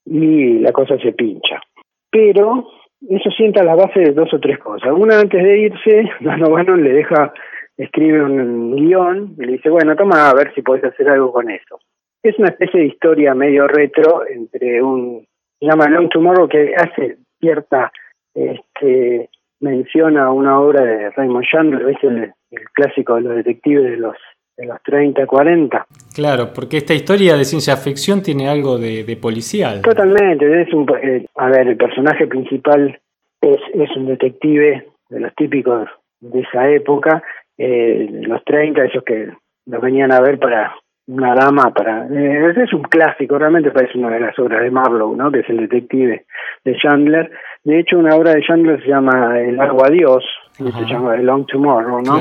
y 0.05 0.59
la 0.59 0.71
cosa 0.71 0.97
se 0.97 1.13
pincha. 1.13 1.61
Pero 2.09 2.67
eso 3.07 3.29
sienta 3.29 3.63
la 3.63 3.75
base 3.75 3.99
de 3.99 4.11
dos 4.11 4.33
o 4.33 4.39
tres 4.39 4.57
cosas. 4.57 4.91
Una, 4.91 5.19
antes 5.19 5.43
de 5.43 5.59
irse, 5.59 6.09
Dano 6.21 6.49
Bannon 6.49 6.83
le 6.83 6.93
deja, 6.93 7.31
escribe 7.77 8.23
un 8.23 8.75
guion 8.75 9.35
y 9.37 9.45
le 9.45 9.51
dice, 9.53 9.69
bueno, 9.69 9.95
toma 9.95 10.29
a 10.29 10.33
ver 10.33 10.51
si 10.55 10.63
podés 10.63 10.83
hacer 10.83 11.09
algo 11.09 11.31
con 11.31 11.49
eso. 11.51 11.79
Es 12.23 12.37
una 12.39 12.49
especie 12.49 12.79
de 12.79 12.87
historia 12.87 13.35
medio 13.35 13.67
retro 13.67 14.25
entre 14.27 14.81
un, 14.81 15.27
se 15.59 15.67
llama 15.67 15.87
Long 15.87 16.09
Tomorrow, 16.09 16.49
que 16.49 16.73
hace 16.75 17.17
cierta 17.39 17.91
este, 18.33 19.29
mención 19.59 20.17
a 20.17 20.31
una 20.31 20.59
obra 20.59 20.83
de 20.83 21.11
Raymond 21.11 21.45
Chandler, 21.45 21.89
es 21.89 22.03
el, 22.03 22.33
clásico 22.73 23.15
de 23.15 23.21
los 23.21 23.35
detectives 23.35 23.91
de 23.91 23.97
los 23.97 24.15
de 24.57 24.65
los 24.65 24.81
30, 24.83 25.25
40. 25.25 25.85
Claro, 26.13 26.51
porque 26.53 26.77
esta 26.77 26.93
historia 26.93 27.35
de 27.35 27.45
ciencia 27.45 27.75
ficción 27.77 28.21
tiene 28.21 28.47
algo 28.47 28.77
de, 28.77 29.17
policial. 29.21 29.81
Totalmente, 29.81 30.61
es 30.61 30.73
un, 30.73 30.85
eh, 31.01 31.25
a 31.35 31.49
ver, 31.49 31.67
el 31.67 31.77
personaje 31.77 32.27
principal 32.27 32.99
es, 33.41 33.57
es 33.73 33.89
un 33.95 34.07
detective 34.07 34.87
de 35.09 35.19
los 35.19 35.33
típicos 35.35 35.89
de 36.19 36.41
esa 36.41 36.69
época, 36.69 37.23
eh, 37.57 38.07
los 38.27 38.43
30, 38.43 38.85
esos 38.85 39.03
que 39.03 39.29
los 39.65 39.81
venían 39.81 40.11
a 40.11 40.21
ver 40.21 40.39
para 40.39 40.75
una 41.07 41.35
dama 41.35 41.71
para 41.71 42.07
eh, 42.07 42.53
es 42.57 42.73
un 42.73 42.81
clásico 42.81 43.37
realmente 43.37 43.69
parece 43.69 43.97
una 43.97 44.09
de 44.09 44.19
las 44.19 44.37
obras 44.39 44.63
de 44.63 44.71
Marlowe 44.71 45.15
no 45.15 45.31
que 45.31 45.41
es 45.41 45.49
el 45.49 45.57
detective 45.57 46.25
de 46.63 46.77
Chandler 46.77 47.29
de 47.63 47.79
hecho 47.79 47.99
una 47.99 48.15
obra 48.15 48.33
de 48.33 48.41
Chandler 48.41 48.81
se 48.81 48.89
llama 48.89 49.39
El 49.39 49.55
largo 49.57 49.85
adiós 49.85 50.23
que 50.57 50.71
se 50.71 50.85
llama 50.85 51.15
The 51.15 51.23
Long 51.23 51.45
Tomorrow 51.47 52.01
no 52.01 52.19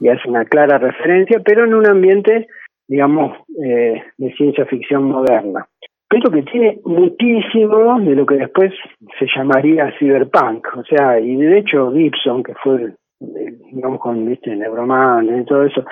y 0.00 0.08
es 0.08 0.24
una 0.26 0.44
clara 0.44 0.78
referencia 0.78 1.40
pero 1.44 1.64
en 1.64 1.74
un 1.74 1.86
ambiente 1.86 2.46
digamos 2.88 3.36
eh, 3.64 4.02
de 4.18 4.32
ciencia 4.34 4.66
ficción 4.66 5.04
moderna. 5.04 5.66
Pero 6.08 6.28
que 6.32 6.42
tiene 6.42 6.80
muchísimo 6.84 8.00
de 8.00 8.16
lo 8.16 8.26
que 8.26 8.34
después 8.34 8.72
se 9.18 9.26
llamaría 9.34 9.94
cyberpunk 9.98 10.66
o 10.76 10.84
sea 10.84 11.20
y 11.20 11.36
de 11.36 11.58
hecho 11.58 11.92
Gibson 11.92 12.42
que 12.42 12.54
fue 12.54 12.94
digamos 13.20 14.00
con 14.00 14.26
viste 14.26 14.56
Neuroman 14.56 15.40
y 15.40 15.44
todo 15.44 15.64
eso 15.64 15.84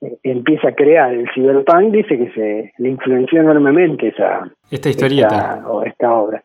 eh, 0.00 0.18
empieza 0.22 0.68
a 0.68 0.74
crear 0.74 1.12
el 1.12 1.28
cyberpunk 1.34 1.92
dice 1.92 2.16
que 2.16 2.30
se 2.30 2.72
le 2.78 2.88
influenció 2.88 3.40
enormemente 3.40 4.08
esa 4.08 4.48
esta 4.70 4.88
historieta. 4.88 5.64
o 5.66 5.82
esta 5.82 6.12
obra 6.12 6.42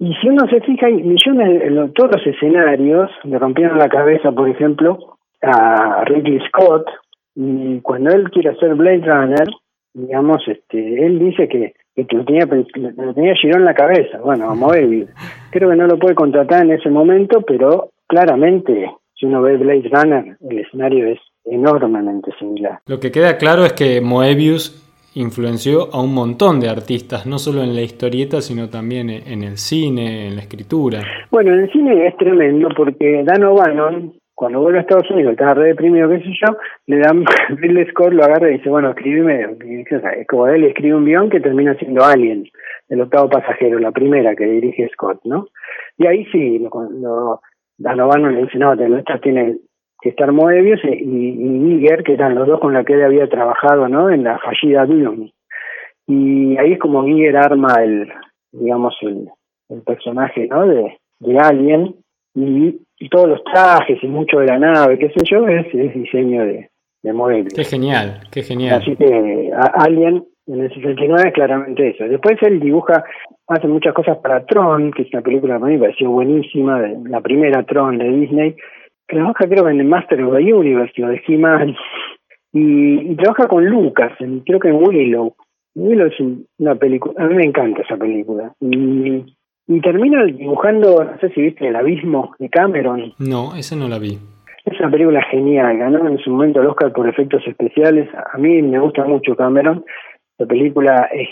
y 0.00 0.12
si 0.14 0.28
uno 0.28 0.48
se 0.48 0.60
fija 0.62 0.86
hay 0.86 0.94
millones 0.94 1.60
de 1.60 1.88
todos 1.94 2.16
los 2.16 2.26
escenarios 2.26 3.10
le 3.22 3.38
rompieron 3.38 3.78
la 3.78 3.88
cabeza 3.88 4.32
por 4.32 4.48
ejemplo 4.48 5.18
a 5.42 6.04
Ridley 6.06 6.40
Scott 6.48 6.86
y 7.36 7.80
cuando 7.80 8.10
él 8.10 8.30
quiere 8.30 8.50
hacer 8.50 8.74
Blade 8.74 9.04
Runner 9.04 9.48
digamos 9.94 10.42
este 10.48 11.06
él 11.06 11.18
dice 11.20 11.48
que 11.48 11.74
lo 12.10 12.24
tenía, 12.24 12.46
lo 12.46 13.14
tenía 13.14 13.34
giró 13.34 13.58
en 13.58 13.64
la 13.64 13.74
cabeza, 13.74 14.18
bueno, 14.22 14.50
a 14.50 14.54
Moebius. 14.54 15.10
Creo 15.50 15.70
que 15.70 15.76
no 15.76 15.86
lo 15.86 15.98
puede 15.98 16.14
contratar 16.14 16.64
en 16.64 16.72
ese 16.72 16.90
momento, 16.90 17.42
pero 17.42 17.90
claramente 18.06 18.90
si 19.14 19.26
uno 19.26 19.42
ve 19.42 19.56
Blade 19.56 19.90
Runner, 19.90 20.36
el 20.48 20.58
escenario 20.58 21.08
es 21.08 21.18
enormemente 21.44 22.30
similar. 22.38 22.78
Lo 22.86 23.00
que 23.00 23.10
queda 23.10 23.36
claro 23.36 23.64
es 23.64 23.72
que 23.72 24.00
Moebius 24.00 24.86
influenció 25.14 25.88
a 25.92 26.02
un 26.02 26.14
montón 26.14 26.60
de 26.60 26.68
artistas, 26.68 27.26
no 27.26 27.38
solo 27.38 27.62
en 27.62 27.74
la 27.74 27.82
historieta, 27.82 28.40
sino 28.40 28.68
también 28.68 29.10
en 29.10 29.42
el 29.42 29.56
cine, 29.56 30.28
en 30.28 30.36
la 30.36 30.42
escritura. 30.42 31.00
Bueno, 31.30 31.52
en 31.52 31.60
el 31.60 31.72
cine 31.72 32.06
es 32.06 32.16
tremendo 32.16 32.68
porque 32.76 33.22
Dan 33.24 33.44
O'Bannon, 33.44 34.12
cuando 34.34 34.60
vuelve 34.60 34.78
a 34.78 34.82
Estados 34.82 35.10
Unidos, 35.10 35.32
estaba 35.32 35.54
re 35.54 35.68
deprimido, 35.68 36.08
qué 36.08 36.20
sé 36.20 36.30
yo, 36.30 36.56
le 36.86 36.98
dan, 36.98 37.24
Bill 37.60 37.86
Scott 37.90 38.12
lo 38.12 38.24
agarra 38.24 38.50
y 38.50 38.58
dice, 38.58 38.70
bueno, 38.70 38.90
escríbeme, 38.90 39.56
como 40.28 40.46
él 40.46 40.64
escribe 40.64 40.94
un 40.94 41.04
guion 41.04 41.28
que 41.28 41.40
termina 41.40 41.74
siendo 41.74 42.04
Alien, 42.04 42.44
el 42.88 43.00
octavo 43.00 43.28
pasajero, 43.28 43.78
la 43.78 43.92
primera 43.92 44.34
que 44.34 44.46
dirige 44.46 44.88
Scott, 44.92 45.20
¿no? 45.24 45.48
Y 45.98 46.06
ahí 46.06 46.24
sí, 46.32 46.58
lo, 46.58 46.70
lo 46.90 47.40
Danovano 47.78 48.30
le 48.30 48.42
dice, 48.42 48.58
no, 48.58 48.72
esta 48.74 49.18
tiene 49.18 49.56
que 50.02 50.10
estar 50.10 50.32
Moebius 50.32 50.80
y, 50.84 50.88
y 50.88 51.86
que 52.04 52.14
eran 52.14 52.34
los 52.34 52.46
dos 52.46 52.60
con 52.60 52.72
los 52.72 52.84
que 52.84 52.94
él 52.94 53.02
había 53.02 53.28
trabajado, 53.28 53.88
¿no? 53.88 54.10
En 54.10 54.24
la 54.24 54.38
fallida 54.38 54.86
Doom. 54.86 55.30
Y 56.06 56.56
ahí 56.58 56.72
es 56.72 56.78
como 56.78 57.04
Giger 57.04 57.36
arma 57.36 57.74
el, 57.82 58.10
digamos, 58.52 58.96
el, 59.02 59.28
el 59.68 59.82
personaje, 59.82 60.48
¿no? 60.48 60.66
De, 60.66 60.98
de 61.20 61.38
Alien 61.38 61.94
y, 62.34 62.80
todos 63.10 63.28
los 63.28 63.44
trajes 63.44 63.98
y 64.02 64.06
mucho 64.06 64.38
de 64.38 64.46
la 64.46 64.58
nave, 64.58 64.98
qué 64.98 65.08
sé 65.08 65.24
yo, 65.24 65.48
es, 65.48 65.66
es 65.74 65.94
diseño 65.94 66.44
de, 66.44 66.68
de 67.02 67.12
Moebius. 67.12 67.54
Qué 67.54 67.64
genial, 67.64 68.20
qué 68.30 68.42
genial. 68.42 68.80
Así 68.80 68.94
que 68.94 69.50
Alien 69.74 70.24
en 70.46 70.60
el 70.60 70.74
69 70.74 71.28
es 71.28 71.34
claramente 71.34 71.88
eso. 71.88 72.04
Después 72.04 72.36
él 72.42 72.60
dibuja 72.60 73.04
hace 73.46 73.68
muchas 73.68 73.94
cosas 73.94 74.18
para 74.18 74.44
Tron, 74.46 74.92
que 74.92 75.02
es 75.02 75.12
una 75.12 75.22
película 75.22 75.58
que 75.58 75.64
a 75.64 75.66
mí 75.66 75.74
me 75.74 75.80
pareció 75.80 76.10
buenísima, 76.10 76.80
de, 76.80 76.98
la 77.08 77.20
primera 77.20 77.62
Tron 77.64 77.98
de 77.98 78.08
Disney. 78.08 78.56
Trabaja 79.10 79.48
creo 79.48 79.68
en 79.68 79.80
el 79.80 79.86
Master 79.86 80.22
of 80.22 80.36
the 80.36 80.54
Universe, 80.54 80.92
de 80.96 81.22
He-Man, 81.26 81.74
y, 82.52 83.14
trabaja 83.16 83.48
con 83.48 83.64
Lucas, 83.64 84.12
creo 84.46 84.60
que 84.60 84.68
en 84.68 84.76
Willow. 84.76 85.34
Willow 85.74 86.06
es 86.06 86.20
una 86.58 86.74
película, 86.76 87.24
a 87.24 87.28
mí 87.28 87.34
me 87.34 87.44
encanta 87.44 87.82
esa 87.82 87.96
película. 87.96 88.52
Y, 88.60 89.24
y 89.68 89.80
termina 89.80 90.24
dibujando, 90.24 91.04
no 91.04 91.18
sé 91.18 91.30
si 91.30 91.42
viste 91.42 91.68
El 91.68 91.76
Abismo 91.76 92.34
de 92.38 92.48
Cameron. 92.48 93.12
No, 93.18 93.54
esa 93.56 93.76
no 93.76 93.88
la 93.88 93.98
vi. 93.98 94.18
Es 94.64 94.78
una 94.78 94.90
película 94.90 95.22
genial, 95.30 95.78
ganó 95.78 96.08
en 96.08 96.18
su 96.18 96.30
momento 96.30 96.60
el 96.60 96.68
Oscar 96.68 96.92
por 96.92 97.08
efectos 97.08 97.42
especiales. 97.46 98.08
A 98.32 98.36
mí 98.38 98.62
me 98.62 98.78
gusta 98.78 99.04
mucho 99.04 99.34
Cameron. 99.36 99.84
La 100.38 100.46
película 100.46 101.08
es 101.12 101.28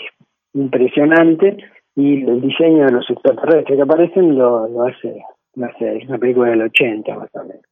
impresionante 0.53 1.57
y 1.95 2.23
el 2.23 2.41
diseño 2.41 2.85
de 2.85 2.91
los 2.91 3.09
extraterrestres 3.09 3.77
que 3.77 3.81
aparecen 3.81 4.37
lo, 4.37 4.67
lo 4.67 4.83
hace, 4.83 5.21
lo 5.55 5.65
hace, 5.65 5.97
es 5.97 6.07
una 6.07 6.17
película 6.17 6.49
del 6.51 6.61
80 6.63 7.15
más 7.15 7.29
o 7.33 7.43
menos. 7.43 7.68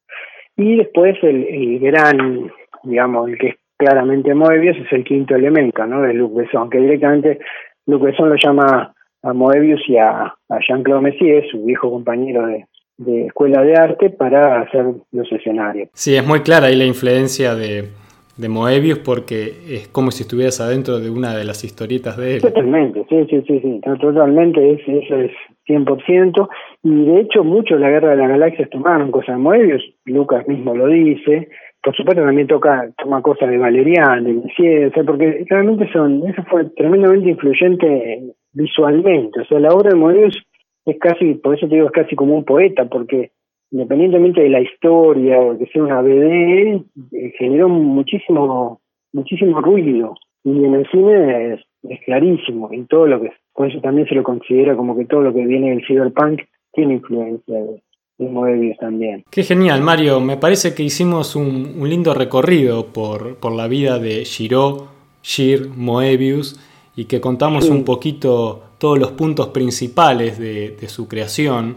Y 0.57 0.77
después 0.77 1.15
el, 1.21 1.43
el 1.45 1.79
gran, 1.79 2.51
digamos, 2.83 3.29
el 3.29 3.37
que 3.37 3.47
es 3.49 3.55
claramente 3.77 4.33
Moebius 4.33 4.77
es 4.77 4.91
el 4.91 5.03
quinto 5.03 5.35
elemento, 5.35 5.85
¿no? 5.85 6.01
De 6.01 6.13
Luc 6.13 6.35
Besson, 6.35 6.69
que 6.69 6.79
directamente 6.79 7.39
Luc 7.85 8.01
Besson 8.01 8.29
lo 8.29 8.35
llama 8.35 8.93
a 9.21 9.33
Moebius 9.33 9.81
y 9.87 9.97
a, 9.97 10.23
a 10.23 10.59
Jean-Claude 10.67 11.01
Messier, 11.01 11.47
su 11.49 11.63
viejo 11.63 11.91
compañero 11.91 12.47
de, 12.47 12.65
de 12.97 13.27
escuela 13.27 13.61
de 13.61 13.75
arte, 13.75 14.09
para 14.09 14.61
hacer 14.61 14.85
los 15.11 15.31
escenarios. 15.31 15.89
Sí, 15.93 16.15
es 16.15 16.25
muy 16.25 16.39
clara 16.41 16.67
ahí 16.67 16.75
la 16.75 16.85
influencia 16.85 17.53
de, 17.53 17.89
de 18.37 18.49
Moebius 18.49 18.99
porque 18.99 19.53
es 19.69 19.87
como 19.89 20.11
si 20.11 20.23
estuvieras 20.23 20.59
adentro 20.59 20.99
de 20.99 21.09
una 21.09 21.35
de 21.35 21.43
las 21.43 21.63
historietas 21.63 22.17
de 22.17 22.35
él. 22.35 22.41
Totalmente, 22.41 23.05
sí, 23.09 23.27
sí, 23.29 23.43
sí, 23.47 23.59
sí, 23.61 23.81
totalmente, 23.99 24.71
es, 24.71 24.81
eso 24.87 25.17
es 25.17 25.31
100%, 25.67 26.49
y 26.83 27.05
de 27.05 27.19
hecho 27.21 27.43
muchos 27.43 27.77
de 27.77 27.83
la 27.83 27.89
Guerra 27.89 28.11
de 28.11 28.17
las 28.17 28.29
Galaxias 28.29 28.69
tomaron 28.69 29.11
cosas 29.11 29.35
de 29.35 29.41
Moebius, 29.41 29.83
Lucas 30.05 30.47
mismo 30.47 30.75
lo 30.75 30.87
dice, 30.87 31.49
por 31.83 31.95
supuesto 31.95 32.23
también 32.23 32.47
toca 32.47 32.89
toma 32.97 33.21
cosas 33.21 33.49
de 33.49 33.57
Valerian, 33.57 34.23
de 34.23 34.33
Messier, 34.33 34.87
o 34.87 34.91
sea, 34.91 35.03
porque 35.03 35.45
realmente 35.49 35.89
son, 35.91 36.27
eso 36.27 36.43
fue 36.49 36.65
tremendamente 36.75 37.29
influyente 37.29 38.33
visualmente, 38.53 39.41
o 39.41 39.45
sea, 39.45 39.59
la 39.59 39.73
obra 39.73 39.91
de 39.91 39.97
Moebius 39.97 40.43
es 40.85 40.97
casi, 40.99 41.35
por 41.35 41.55
eso 41.55 41.67
te 41.67 41.75
digo, 41.75 41.87
es 41.87 41.93
casi 41.93 42.15
como 42.15 42.35
un 42.35 42.45
poeta, 42.45 42.85
porque 42.85 43.31
independientemente 43.71 44.41
de 44.41 44.49
la 44.49 44.61
historia 44.61 45.39
o 45.39 45.57
que 45.57 45.65
sea 45.65 45.83
una 45.83 46.01
BD, 46.01 46.81
eh, 47.11 47.33
generó 47.37 47.67
muchísimo 47.67 48.79
muchísimo 49.13 49.61
ruido 49.61 50.15
y 50.43 50.63
en 50.63 50.73
el 50.75 50.87
cine 50.89 51.59
es, 51.89 51.99
clarísimo 52.05 52.69
y 52.71 52.83
todo 52.85 53.07
lo 53.07 53.21
que 53.21 53.31
por 53.53 53.67
eso 53.67 53.79
también 53.81 54.07
se 54.07 54.15
lo 54.15 54.23
considera 54.23 54.75
como 54.75 54.95
que 54.95 55.05
todo 55.05 55.21
lo 55.21 55.33
que 55.33 55.45
viene 55.45 55.69
del 55.71 55.85
cyberpunk 55.85 56.41
tiene 56.71 56.95
influencia 56.95 57.55
de, 57.55 57.81
Moebius 58.19 58.77
también. 58.77 59.23
Qué 59.29 59.43
genial, 59.43 59.81
Mario. 59.81 60.19
Me 60.19 60.37
parece 60.37 60.73
que 60.73 60.81
hicimos 60.81 61.35
un, 61.35 61.75
un 61.79 61.87
lindo 61.87 62.15
recorrido 62.15 62.87
por, 62.87 63.39
por 63.39 63.55
la 63.55 63.67
vida 63.67 63.99
de 63.99 64.23
Shiro, 64.23 64.87
Shir, 65.21 65.69
Moebius 65.75 66.59
y 66.95 67.05
que 67.05 67.21
contamos 67.21 67.69
un 67.69 67.85
poquito 67.85 68.63
todos 68.79 68.97
los 68.97 69.11
puntos 69.11 69.49
principales 69.49 70.39
de, 70.39 70.71
de 70.71 70.87
su 70.87 71.07
creación. 71.07 71.75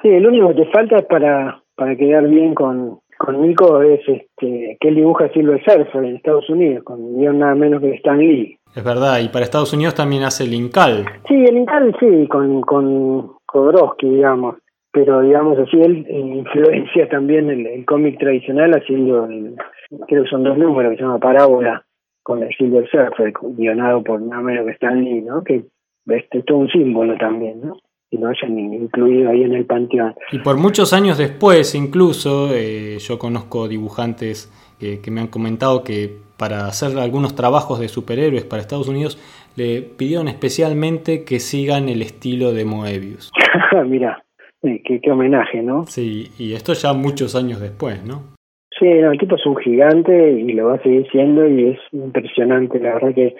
Sí, 0.00 0.08
el 0.08 0.26
único 0.26 0.54
que 0.54 0.66
falta 0.66 0.98
para, 1.08 1.60
para 1.74 1.96
quedar 1.96 2.28
bien 2.28 2.54
con, 2.54 3.00
con 3.18 3.42
Nico 3.42 3.82
es 3.82 4.00
este, 4.08 4.78
que 4.80 4.88
él 4.88 4.94
dibuja 4.94 5.28
Silver 5.28 5.62
Surfer 5.62 6.04
en 6.04 6.16
Estados 6.16 6.48
Unidos, 6.48 6.84
con 6.84 7.18
guion 7.18 7.38
nada 7.38 7.54
menos 7.54 7.82
que 7.82 7.90
Stan 7.96 8.18
Lee. 8.18 8.56
Es 8.74 8.84
verdad, 8.84 9.20
y 9.20 9.28
para 9.28 9.44
Estados 9.44 9.72
Unidos 9.72 9.94
también 9.94 10.22
hace 10.22 10.44
el 10.44 10.54
Incal. 10.54 11.04
Sí, 11.26 11.34
el 11.34 11.56
Incal 11.56 11.94
sí, 11.98 12.28
con, 12.28 12.60
con 12.62 13.32
Kodrowski, 13.46 14.08
digamos, 14.08 14.56
pero 14.92 15.20
digamos 15.20 15.58
así, 15.58 15.80
él 15.80 16.06
influencia 16.08 17.08
también 17.08 17.50
el, 17.50 17.66
el 17.66 17.84
cómic 17.84 18.18
tradicional 18.18 18.72
haciendo, 18.72 19.28
creo 20.06 20.24
que 20.24 20.30
son 20.30 20.44
dos 20.44 20.56
números, 20.56 20.92
que 20.92 20.96
se 20.98 21.02
llama 21.02 21.18
Parábola, 21.18 21.84
con 22.22 22.42
el 22.42 22.50
Silver 22.56 22.88
Surfer, 22.90 23.32
guionado 23.56 24.02
por 24.02 24.20
nada 24.20 24.42
menos 24.42 24.66
que 24.66 24.72
Stan 24.72 25.02
Lee, 25.02 25.22
¿no? 25.22 25.42
Que 25.42 25.64
este, 26.06 26.38
es 26.38 26.44
todo 26.44 26.58
un 26.58 26.68
símbolo 26.68 27.16
también, 27.18 27.60
¿no? 27.60 27.76
y 28.10 28.18
lo 28.18 28.26
hayan 28.26 28.58
incluido 28.58 29.30
ahí 29.30 29.44
en 29.44 29.54
el 29.54 29.66
panteón. 29.66 30.14
Y 30.32 30.40
por 30.40 30.56
muchos 30.56 30.92
años 30.92 31.16
después, 31.16 31.74
incluso, 31.74 32.48
eh, 32.52 32.98
yo 32.98 33.18
conozco 33.18 33.68
dibujantes 33.68 34.50
que, 34.78 35.00
me 35.10 35.20
han 35.20 35.28
comentado 35.28 35.84
que 35.84 36.16
para 36.40 36.66
hacer 36.66 36.98
algunos 36.98 37.34
trabajos 37.34 37.78
de 37.78 37.88
superhéroes 37.88 38.44
para 38.44 38.62
Estados 38.62 38.88
Unidos 38.88 39.18
le 39.56 39.82
pidieron 39.82 40.26
especialmente 40.26 41.22
que 41.26 41.38
sigan 41.38 41.90
el 41.90 42.00
estilo 42.00 42.54
de 42.54 42.64
Moebius. 42.64 43.30
Mira, 43.86 44.24
eh, 44.62 44.80
qué, 44.82 45.00
qué 45.02 45.10
homenaje, 45.10 45.62
¿no? 45.62 45.84
Sí, 45.84 46.30
y 46.38 46.54
esto 46.54 46.72
ya 46.72 46.94
muchos 46.94 47.36
años 47.36 47.60
después, 47.60 48.02
¿no? 48.02 48.22
Sí, 48.78 48.86
el 48.86 49.18
tipo 49.18 49.36
es 49.36 49.44
un 49.44 49.56
gigante 49.56 50.32
y 50.32 50.54
lo 50.54 50.68
va 50.68 50.76
a 50.76 50.82
seguir 50.82 51.06
siendo 51.12 51.46
y 51.46 51.72
es 51.72 51.78
impresionante. 51.92 52.80
La 52.80 52.94
verdad 52.94 53.14
que 53.14 53.26
eh, 53.26 53.36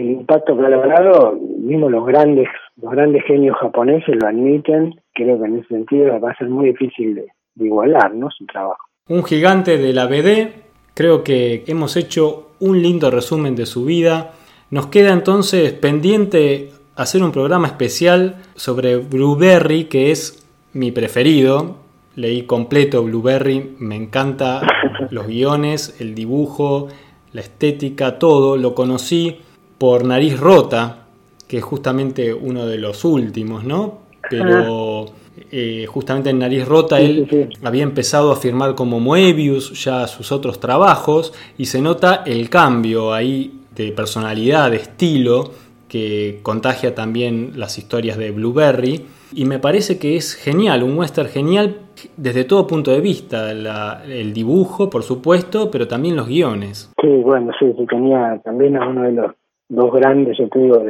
el 0.00 0.10
impacto 0.12 0.56
que 0.56 0.64
ha 0.64 0.70
logrado, 0.70 1.38
mismo 1.58 1.90
los 1.90 2.06
grandes, 2.06 2.48
los 2.80 2.90
grandes 2.90 3.22
genios 3.26 3.54
japoneses 3.60 4.16
lo 4.18 4.28
admiten. 4.28 4.94
Creo 5.12 5.38
que 5.38 5.46
en 5.46 5.58
ese 5.58 5.68
sentido 5.68 6.18
va 6.18 6.30
a 6.30 6.36
ser 6.38 6.48
muy 6.48 6.68
difícil 6.68 7.16
de, 7.16 7.26
igualar, 7.56 8.14
¿no? 8.14 8.30
Su 8.30 8.46
trabajo. 8.46 8.82
Un 9.08 9.22
gigante 9.24 9.76
de 9.76 9.92
la 9.92 10.06
BD. 10.06 10.69
Creo 11.00 11.24
que 11.24 11.64
hemos 11.66 11.96
hecho 11.96 12.50
un 12.58 12.82
lindo 12.82 13.10
resumen 13.10 13.56
de 13.56 13.64
su 13.64 13.86
vida. 13.86 14.34
Nos 14.68 14.88
queda 14.88 15.14
entonces 15.14 15.72
pendiente 15.72 16.72
hacer 16.94 17.22
un 17.22 17.32
programa 17.32 17.68
especial 17.68 18.42
sobre 18.54 18.98
Blueberry, 18.98 19.84
que 19.84 20.10
es 20.10 20.46
mi 20.74 20.92
preferido. 20.92 21.76
Leí 22.16 22.42
completo 22.42 23.02
Blueberry, 23.02 23.76
me 23.78 23.96
encanta 23.96 24.60
los 25.10 25.26
guiones, 25.26 25.96
el 26.00 26.14
dibujo, 26.14 26.88
la 27.32 27.40
estética, 27.40 28.18
todo. 28.18 28.58
Lo 28.58 28.74
conocí 28.74 29.38
por 29.78 30.04
Nariz 30.04 30.38
Rota, 30.38 31.06
que 31.48 31.56
es 31.56 31.64
justamente 31.64 32.34
uno 32.34 32.66
de 32.66 32.76
los 32.76 33.06
últimos, 33.06 33.64
¿no? 33.64 34.00
Pero 34.28 35.06
eh, 35.52 35.86
justamente 35.86 36.30
en 36.30 36.38
Nariz 36.40 36.66
Rota 36.66 37.00
él 37.00 37.50
había 37.62 37.82
empezado 37.82 38.32
a 38.32 38.36
firmar 38.36 38.74
como 38.74 39.00
Moebius 39.00 39.84
ya 39.84 40.06
sus 40.06 40.32
otros 40.32 40.60
trabajos 40.60 41.32
y 41.56 41.66
se 41.66 41.80
nota 41.80 42.22
el 42.26 42.50
cambio 42.50 43.12
ahí 43.12 43.60
de 43.74 43.92
personalidad, 43.92 44.70
de 44.70 44.78
estilo, 44.78 45.50
que 45.88 46.40
contagia 46.42 46.94
también 46.94 47.52
las 47.56 47.78
historias 47.78 48.18
de 48.18 48.30
Blueberry. 48.30 49.06
Y 49.32 49.44
me 49.44 49.60
parece 49.60 49.98
que 49.98 50.16
es 50.16 50.34
genial, 50.34 50.82
un 50.82 50.98
western 50.98 51.28
genial 51.28 51.76
desde 52.16 52.44
todo 52.44 52.66
punto 52.66 52.90
de 52.90 53.00
vista, 53.00 53.52
el 53.52 54.32
dibujo, 54.32 54.90
por 54.90 55.02
supuesto, 55.02 55.70
pero 55.70 55.86
también 55.86 56.16
los 56.16 56.26
guiones. 56.26 56.92
Sí, 57.00 57.08
bueno, 57.22 57.52
sí, 57.58 57.72
tenía 57.88 58.40
también 58.44 58.76
a 58.76 58.88
uno 58.88 59.02
de 59.02 59.12
los 59.12 59.32
dos 59.68 59.92
grandes, 59.92 60.36
yo 60.38 60.48
te 60.48 60.58
digo, 60.58 60.82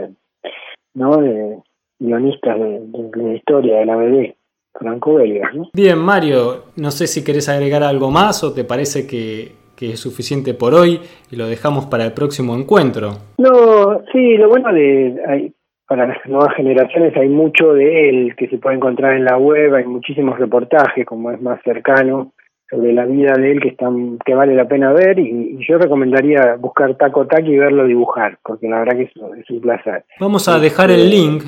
¿no? 0.94 1.16
de 1.18 1.58
guionistas 2.00 2.58
de, 2.58 2.80
la 3.14 3.34
historia 3.34 3.78
de 3.78 3.86
la 3.86 3.96
BD, 3.96 4.34
franco-belga. 4.72 5.52
¿no? 5.52 5.68
Bien, 5.72 5.98
Mario, 5.98 6.64
no 6.76 6.90
sé 6.90 7.06
si 7.06 7.22
querés 7.22 7.48
agregar 7.48 7.82
algo 7.82 8.10
más 8.10 8.42
o 8.42 8.52
te 8.52 8.64
parece 8.64 9.06
que, 9.06 9.52
que 9.76 9.90
es 9.90 10.00
suficiente 10.00 10.54
por 10.54 10.74
hoy 10.74 11.00
y 11.30 11.36
lo 11.36 11.46
dejamos 11.46 11.86
para 11.86 12.04
el 12.04 12.12
próximo 12.12 12.56
encuentro. 12.56 13.10
No, 13.38 14.02
sí, 14.12 14.36
lo 14.36 14.48
bueno 14.48 14.72
de 14.72 15.52
para 15.86 16.06
las 16.06 16.24
nuevas 16.24 16.54
generaciones 16.54 17.16
hay 17.16 17.28
mucho 17.28 17.72
de 17.72 18.08
él 18.08 18.36
que 18.36 18.46
se 18.46 18.58
puede 18.58 18.76
encontrar 18.76 19.16
en 19.16 19.24
la 19.24 19.36
web, 19.36 19.74
hay 19.74 19.84
muchísimos 19.84 20.38
reportajes 20.38 21.04
como 21.04 21.32
es 21.32 21.42
más 21.42 21.60
cercano 21.64 22.32
sobre 22.70 22.92
la 22.92 23.04
vida 23.04 23.32
de 23.34 23.52
él 23.52 23.60
que 23.60 23.68
están 23.68 24.18
que 24.24 24.34
vale 24.34 24.54
la 24.54 24.68
pena 24.68 24.92
ver 24.92 25.18
y, 25.18 25.58
yo 25.68 25.78
recomendaría 25.78 26.56
buscar 26.58 26.96
Taco 26.96 27.26
Tac 27.26 27.44
y 27.46 27.56
verlo 27.56 27.84
dibujar 27.86 28.38
porque 28.44 28.68
la 28.68 28.78
verdad 28.80 28.96
que 28.96 29.02
es, 29.02 29.10
es 29.38 29.50
un 29.50 29.60
placer. 29.60 30.04
Vamos 30.18 30.48
a 30.48 30.58
dejar 30.58 30.90
el 30.90 31.10
link 31.10 31.42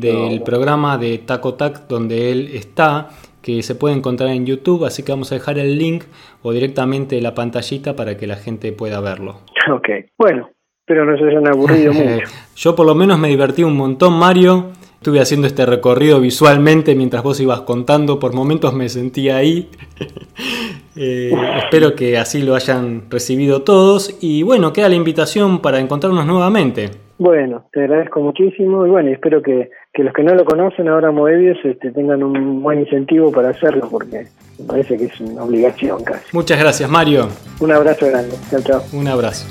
del 0.00 0.42
programa 0.42 0.96
de 0.96 1.18
Taco 1.18 1.54
Tac 1.54 1.86
donde 1.88 2.32
él 2.32 2.48
está 2.54 3.08
que 3.42 3.62
se 3.62 3.74
puede 3.74 3.96
encontrar 3.96 4.30
en 4.30 4.46
YouTube, 4.46 4.84
así 4.84 5.02
que 5.02 5.12
vamos 5.12 5.32
a 5.32 5.34
dejar 5.34 5.58
el 5.58 5.76
link 5.76 6.04
o 6.42 6.52
directamente 6.52 7.20
la 7.20 7.34
pantallita 7.34 7.94
para 7.96 8.16
que 8.16 8.26
la 8.26 8.36
gente 8.36 8.72
pueda 8.72 9.00
verlo. 9.00 9.40
Ok, 9.70 9.88
bueno, 10.16 10.48
pero 10.86 11.04
no 11.04 11.16
se 11.18 11.24
hayan 11.24 11.48
aburrido 11.48 11.92
mucho. 11.92 12.28
Yo 12.56 12.74
por 12.74 12.86
lo 12.86 12.94
menos 12.94 13.18
me 13.18 13.28
divertí 13.28 13.64
un 13.64 13.76
montón, 13.76 14.18
Mario. 14.18 14.70
Estuve 15.02 15.18
haciendo 15.18 15.48
este 15.48 15.66
recorrido 15.66 16.20
visualmente 16.20 16.94
mientras 16.94 17.24
vos 17.24 17.40
ibas 17.40 17.62
contando, 17.62 18.20
por 18.20 18.34
momentos 18.34 18.72
me 18.72 18.88
sentí 18.88 19.30
ahí. 19.30 19.68
Eh, 20.94 21.32
espero 21.64 21.94
que 21.94 22.18
así 22.18 22.42
lo 22.42 22.54
hayan 22.54 23.04
recibido 23.08 23.62
todos 23.62 24.18
y 24.20 24.42
bueno, 24.42 24.74
queda 24.74 24.90
la 24.90 24.94
invitación 24.94 25.62
para 25.62 25.80
encontrarnos 25.80 26.26
nuevamente. 26.26 26.90
Bueno, 27.16 27.64
te 27.72 27.80
agradezco 27.80 28.20
muchísimo 28.20 28.86
y 28.86 28.90
bueno, 28.90 29.08
espero 29.08 29.40
que, 29.40 29.70
los 29.94 30.12
que 30.12 30.22
no 30.22 30.34
lo 30.34 30.44
conocen 30.44 30.88
ahora 30.88 31.10
Moebius 31.10 31.56
este, 31.64 31.92
tengan 31.92 32.22
un 32.22 32.62
buen 32.62 32.80
incentivo 32.80 33.32
para 33.32 33.48
hacerlo 33.48 33.88
porque 33.90 34.26
me 34.58 34.66
parece 34.66 34.98
que 34.98 35.06
es 35.06 35.18
una 35.22 35.44
obligación 35.44 36.04
casi. 36.04 36.26
Muchas 36.36 36.60
gracias 36.60 36.90
Mario. 36.90 37.28
Un 37.60 37.72
abrazo 37.72 38.08
grande. 38.08 38.36
Chao, 38.50 38.60
chao. 38.60 38.82
Un 38.92 39.08
abrazo. 39.08 39.46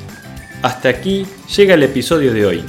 Hasta 0.61 0.89
aquí 0.89 1.25
llega 1.57 1.73
el 1.73 1.81
episodio 1.81 2.31
de 2.31 2.45
hoy. 2.45 2.63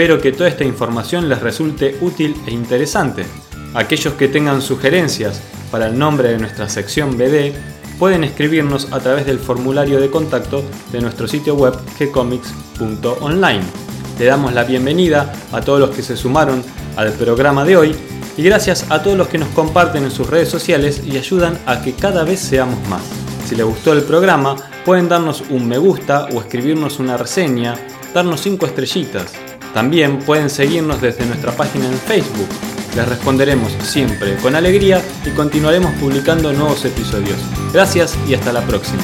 Espero 0.00 0.18
que 0.18 0.32
toda 0.32 0.48
esta 0.48 0.64
información 0.64 1.28
les 1.28 1.42
resulte 1.42 1.98
útil 2.00 2.34
e 2.46 2.52
interesante. 2.52 3.26
Aquellos 3.74 4.14
que 4.14 4.28
tengan 4.28 4.62
sugerencias 4.62 5.42
para 5.70 5.88
el 5.88 5.98
nombre 5.98 6.30
de 6.30 6.38
nuestra 6.38 6.70
sección 6.70 7.18
BD 7.18 7.52
pueden 7.98 8.24
escribirnos 8.24 8.90
a 8.94 9.00
través 9.00 9.26
del 9.26 9.38
formulario 9.38 10.00
de 10.00 10.08
contacto 10.08 10.64
de 10.90 11.02
nuestro 11.02 11.28
sitio 11.28 11.54
web 11.54 11.74
gcomics.online. 11.98 13.60
Le 14.18 14.24
damos 14.24 14.54
la 14.54 14.64
bienvenida 14.64 15.34
a 15.52 15.60
todos 15.60 15.80
los 15.80 15.90
que 15.90 16.02
se 16.02 16.16
sumaron 16.16 16.62
al 16.96 17.12
programa 17.12 17.66
de 17.66 17.76
hoy 17.76 17.94
y 18.38 18.42
gracias 18.42 18.90
a 18.90 19.02
todos 19.02 19.18
los 19.18 19.28
que 19.28 19.36
nos 19.36 19.50
comparten 19.50 20.04
en 20.04 20.10
sus 20.10 20.30
redes 20.30 20.48
sociales 20.48 21.02
y 21.04 21.18
ayudan 21.18 21.58
a 21.66 21.82
que 21.82 21.92
cada 21.92 22.24
vez 22.24 22.40
seamos 22.40 22.78
más. 22.88 23.02
Si 23.46 23.54
les 23.54 23.66
gustó 23.66 23.92
el 23.92 24.04
programa, 24.04 24.56
pueden 24.86 25.10
darnos 25.10 25.44
un 25.50 25.68
me 25.68 25.76
gusta 25.76 26.24
o 26.32 26.40
escribirnos 26.40 27.00
una 27.00 27.18
reseña, 27.18 27.74
darnos 28.14 28.40
5 28.40 28.64
estrellitas. 28.64 29.49
También 29.74 30.18
pueden 30.18 30.50
seguirnos 30.50 31.00
desde 31.00 31.26
nuestra 31.26 31.52
página 31.52 31.86
en 31.86 31.98
Facebook. 31.98 32.48
Les 32.96 33.08
responderemos 33.08 33.72
siempre 33.82 34.36
con 34.36 34.56
alegría 34.56 35.00
y 35.24 35.30
continuaremos 35.30 35.92
publicando 36.00 36.52
nuevos 36.52 36.84
episodios. 36.84 37.38
Gracias 37.72 38.18
y 38.28 38.34
hasta 38.34 38.52
la 38.52 38.62
próxima. 38.62 39.02